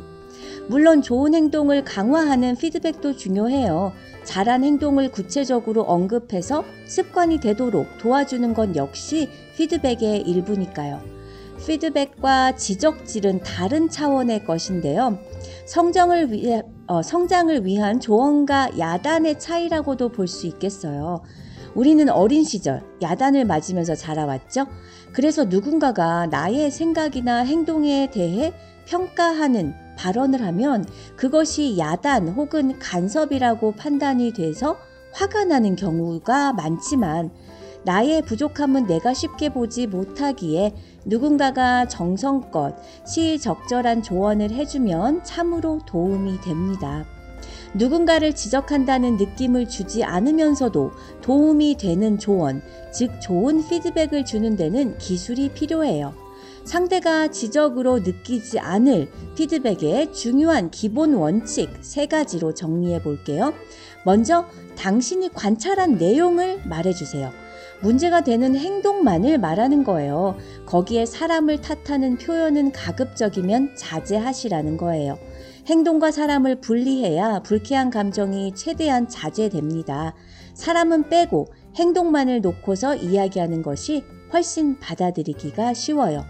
물론 0.70 1.02
좋은 1.02 1.34
행동을 1.34 1.84
강화하는 1.84 2.56
피드백도 2.56 3.14
중요해요. 3.16 3.92
잘한 4.24 4.64
행동을 4.64 5.10
구체적으로 5.10 5.82
언급해서 5.82 6.64
습관이 6.86 7.40
되도록 7.40 7.98
도와주는 7.98 8.54
건 8.54 8.74
역시 8.74 9.28
피드백의 9.58 10.22
일부니까요. 10.22 11.02
피드백과 11.66 12.56
지적질은 12.56 13.42
다른 13.42 13.90
차원의 13.90 14.46
것인데요. 14.46 15.18
성장을 15.66 16.32
위해, 16.32 16.62
어, 16.86 17.02
성장을 17.02 17.66
위한 17.66 18.00
조언과 18.00 18.78
야단의 18.78 19.38
차이라고도 19.38 20.08
볼 20.08 20.26
수 20.26 20.46
있겠어요. 20.46 21.22
우리는 21.74 22.08
어린 22.08 22.44
시절 22.44 22.82
야단을 23.00 23.44
맞으면서 23.44 23.94
자라왔죠. 23.94 24.66
그래서 25.12 25.44
누군가가 25.44 26.26
나의 26.26 26.70
생각이나 26.70 27.38
행동에 27.38 28.10
대해 28.10 28.52
평가하는 28.86 29.74
발언을 29.96 30.42
하면 30.42 30.84
그것이 31.16 31.78
야단 31.78 32.28
혹은 32.28 32.78
간섭이라고 32.78 33.72
판단이 33.72 34.32
돼서 34.32 34.76
화가 35.12 35.44
나는 35.44 35.76
경우가 35.76 36.52
많지만 36.54 37.30
나의 37.84 38.22
부족함은 38.22 38.86
내가 38.86 39.12
쉽게 39.12 39.48
보지 39.48 39.86
못하기에 39.86 40.74
누군가가 41.04 41.88
정성껏 41.88 42.76
시적절한 43.06 44.02
조언을 44.02 44.52
해주면 44.52 45.24
참으로 45.24 45.80
도움이 45.86 46.40
됩니다. 46.40 47.04
누군가를 47.74 48.34
지적한다는 48.34 49.16
느낌을 49.16 49.68
주지 49.68 50.04
않으면서도 50.04 50.92
도움이 51.22 51.76
되는 51.78 52.18
조언, 52.18 52.62
즉 52.92 53.20
좋은 53.20 53.66
피드백을 53.66 54.24
주는 54.24 54.56
데는 54.56 54.98
기술이 54.98 55.50
필요해요. 55.50 56.14
상대가 56.64 57.28
지적으로 57.28 57.98
느끼지 57.98 58.60
않을 58.60 59.08
피드백의 59.34 60.12
중요한 60.12 60.70
기본 60.70 61.14
원칙 61.14 61.70
세 61.80 62.06
가지로 62.06 62.54
정리해 62.54 63.02
볼게요. 63.02 63.52
먼저 64.04 64.46
당신이 64.76 65.30
관찰한 65.30 65.96
내용을 65.96 66.62
말해 66.64 66.92
주세요. 66.92 67.32
문제가 67.80 68.22
되는 68.22 68.54
행동만을 68.54 69.38
말하는 69.38 69.82
거예요. 69.82 70.36
거기에 70.66 71.04
사람을 71.04 71.60
탓하는 71.60 72.16
표현은 72.16 72.70
가급적이면 72.70 73.74
자제하시라는 73.74 74.76
거예요. 74.76 75.18
행동과 75.66 76.10
사람을 76.10 76.60
분리해야 76.60 77.40
불쾌한 77.40 77.90
감정이 77.90 78.52
최대한 78.54 79.08
자제됩니다. 79.08 80.14
사람은 80.54 81.08
빼고 81.08 81.46
행동만을 81.76 82.40
놓고서 82.40 82.96
이야기하는 82.96 83.62
것이 83.62 84.02
훨씬 84.32 84.78
받아들이기가 84.80 85.72
쉬워요. 85.74 86.24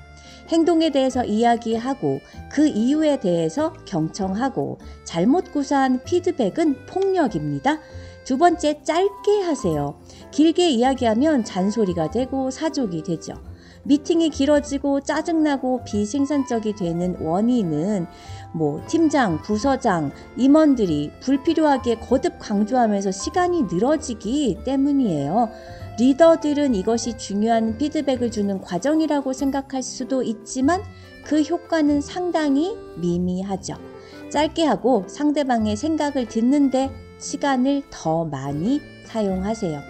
행동에 0.49 0.91
대해서 0.91 1.24
이야기하고 1.24 2.20
그 2.51 2.66
이유에 2.66 3.20
대해서 3.20 3.72
경청하고 3.87 4.78
잘못 5.05 5.51
구사한 5.51 6.03
피드백은 6.05 6.87
폭력입니다. 6.87 7.78
두 8.24 8.37
번째, 8.37 8.83
짧게 8.83 9.41
하세요. 9.43 9.99
길게 10.30 10.68
이야기하면 10.70 11.45
잔소리가 11.45 12.11
되고 12.11 12.51
사족이 12.51 13.03
되죠. 13.03 13.35
미팅이 13.85 14.30
길어지고 14.30 15.01
짜증나고 15.01 15.83
비생산적이 15.85 16.74
되는 16.74 17.16
원인은 17.20 18.07
뭐 18.53 18.83
팀장, 18.87 19.43
부서장, 19.43 20.12
임원들이 20.37 21.12
불필요하게 21.20 21.97
거듭 21.97 22.35
강조하면서 22.39 23.11
시간이 23.11 23.64
늘어지기 23.64 24.61
때문이에요. 24.64 25.49
리더들은 25.99 26.74
이것이 26.74 27.16
중요한 27.18 27.76
피드백을 27.76 28.30
주는 28.30 28.61
과정이라고 28.61 29.33
생각할 29.33 29.83
수도 29.83 30.22
있지만 30.22 30.83
그 31.24 31.43
효과는 31.43 32.01
상당히 32.01 32.76
미미하죠. 32.97 33.74
짧게 34.30 34.64
하고 34.64 35.05
상대방의 35.09 35.76
생각을 35.76 36.26
듣는데 36.26 36.91
시간을 37.18 37.83
더 37.91 38.24
많이 38.24 38.80
사용하세요. 39.07 39.80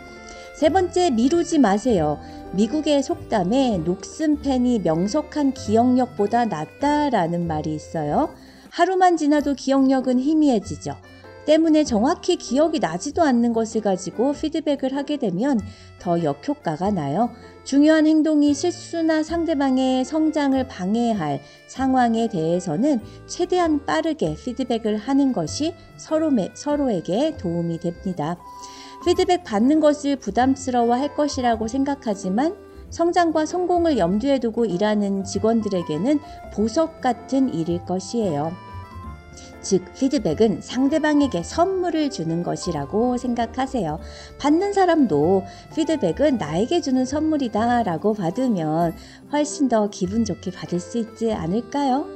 세 0.57 0.69
번째, 0.69 1.11
미루지 1.11 1.59
마세요. 1.59 2.19
미국의 2.55 3.03
속담에 3.03 3.79
녹슨 3.79 4.43
펜이 4.43 4.81
명석한 4.81 5.55
기억력보다 5.55 6.45
낫다라는 6.45 7.47
말이 7.47 7.75
있어요. 7.75 8.29
하루만 8.69 9.17
지나도 9.17 9.55
기억력은 9.55 10.21
희미해지죠. 10.21 10.97
때문에 11.47 11.83
정확히 11.85 12.37
기억이 12.37 12.79
나지도 12.79 13.23
않는 13.23 13.53
것을 13.53 13.81
가지고 13.81 14.33
피드백을 14.33 14.95
하게 14.95 15.17
되면 15.17 15.59
더 15.99 16.23
역효과가 16.23 16.91
나요. 16.91 17.31
중요한 17.65 18.07
행동이 18.07 18.55
실수나 18.55 19.23
상대방의 19.23 20.05
성장을 20.05 20.69
방해할 20.69 21.41
상황에 21.67 22.29
대해서는 22.29 23.01
최대한 23.27 23.85
빠르게 23.85 24.37
피드백을 24.37 24.97
하는 24.99 25.33
것이 25.33 25.75
서로, 25.97 26.31
서로에게 26.55 27.37
도움이 27.39 27.81
됩니다. 27.81 28.37
피드백 29.05 29.45
받는 29.45 29.81
것을 29.81 30.17
부담스러워 30.17 30.95
할 30.95 31.15
것이라고 31.15 31.69
생각하지만 31.69 32.57
성장과 32.91 33.47
성공을 33.47 33.99
염두에 33.99 34.39
두고 34.39 34.67
일하는 34.67 35.25
직원들에게는 35.25 36.21
보석 36.53 37.01
같은 37.01 37.53
일일 37.53 37.85
것이에요. 37.85 38.53
즉, 39.63 39.85
피드백은 39.95 40.61
상대방에게 40.61 41.43
선물을 41.43 42.11
주는 42.11 42.43
것이라고 42.43 43.17
생각하세요. 43.17 44.01
받는 44.39 44.73
사람도 44.73 45.45
피드백은 45.75 46.37
나에게 46.37 46.81
주는 46.81 47.05
선물이다 47.05 47.85
라고 47.85 48.13
받으면 48.13 48.95
훨씬 49.31 49.69
더 49.69 49.89
기분 49.89 50.25
좋게 50.25 50.51
받을 50.51 50.81
수 50.81 50.99
있지 50.99 51.33
않을까요? 51.33 52.07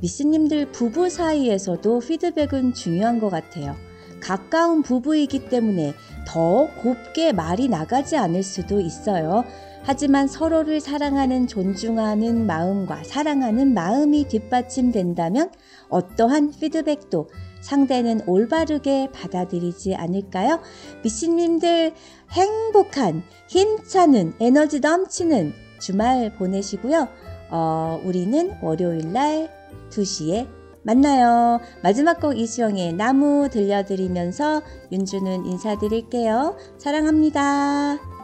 미스님들 0.00 0.72
부부 0.72 1.08
사이에서도 1.08 2.00
피드백은 2.00 2.74
중요한 2.74 3.18
것 3.18 3.30
같아요. 3.30 3.89
가까운 4.20 4.82
부부이기 4.82 5.48
때문에 5.48 5.94
더 6.26 6.68
곱게 6.82 7.32
말이 7.32 7.68
나가지 7.68 8.16
않을 8.16 8.42
수도 8.42 8.80
있어요. 8.80 9.44
하지만 9.82 10.28
서로를 10.28 10.80
사랑하는 10.80 11.46
존중하는 11.46 12.46
마음과 12.46 13.02
사랑하는 13.04 13.72
마음이 13.72 14.28
뒷받침된다면 14.28 15.50
어떠한 15.88 16.52
피드백도 16.52 17.28
상대는 17.60 18.22
올바르게 18.26 19.08
받아들이지 19.12 19.94
않을까요? 19.94 20.60
미신님들 21.02 21.94
행복한 22.30 23.22
힘차는 23.48 24.34
에너지 24.40 24.80
넘치는 24.80 25.52
주말 25.80 26.34
보내시고요. 26.36 27.08
어, 27.50 28.00
우리는 28.04 28.52
월요일 28.62 29.12
날 29.12 29.50
2시에 29.90 30.59
만나요. 30.82 31.60
마지막 31.82 32.20
곡 32.20 32.38
이수영의 32.38 32.94
나무 32.94 33.48
들려드리면서 33.50 34.62
윤주는 34.92 35.46
인사드릴게요. 35.46 36.56
사랑합니다. 36.78 38.19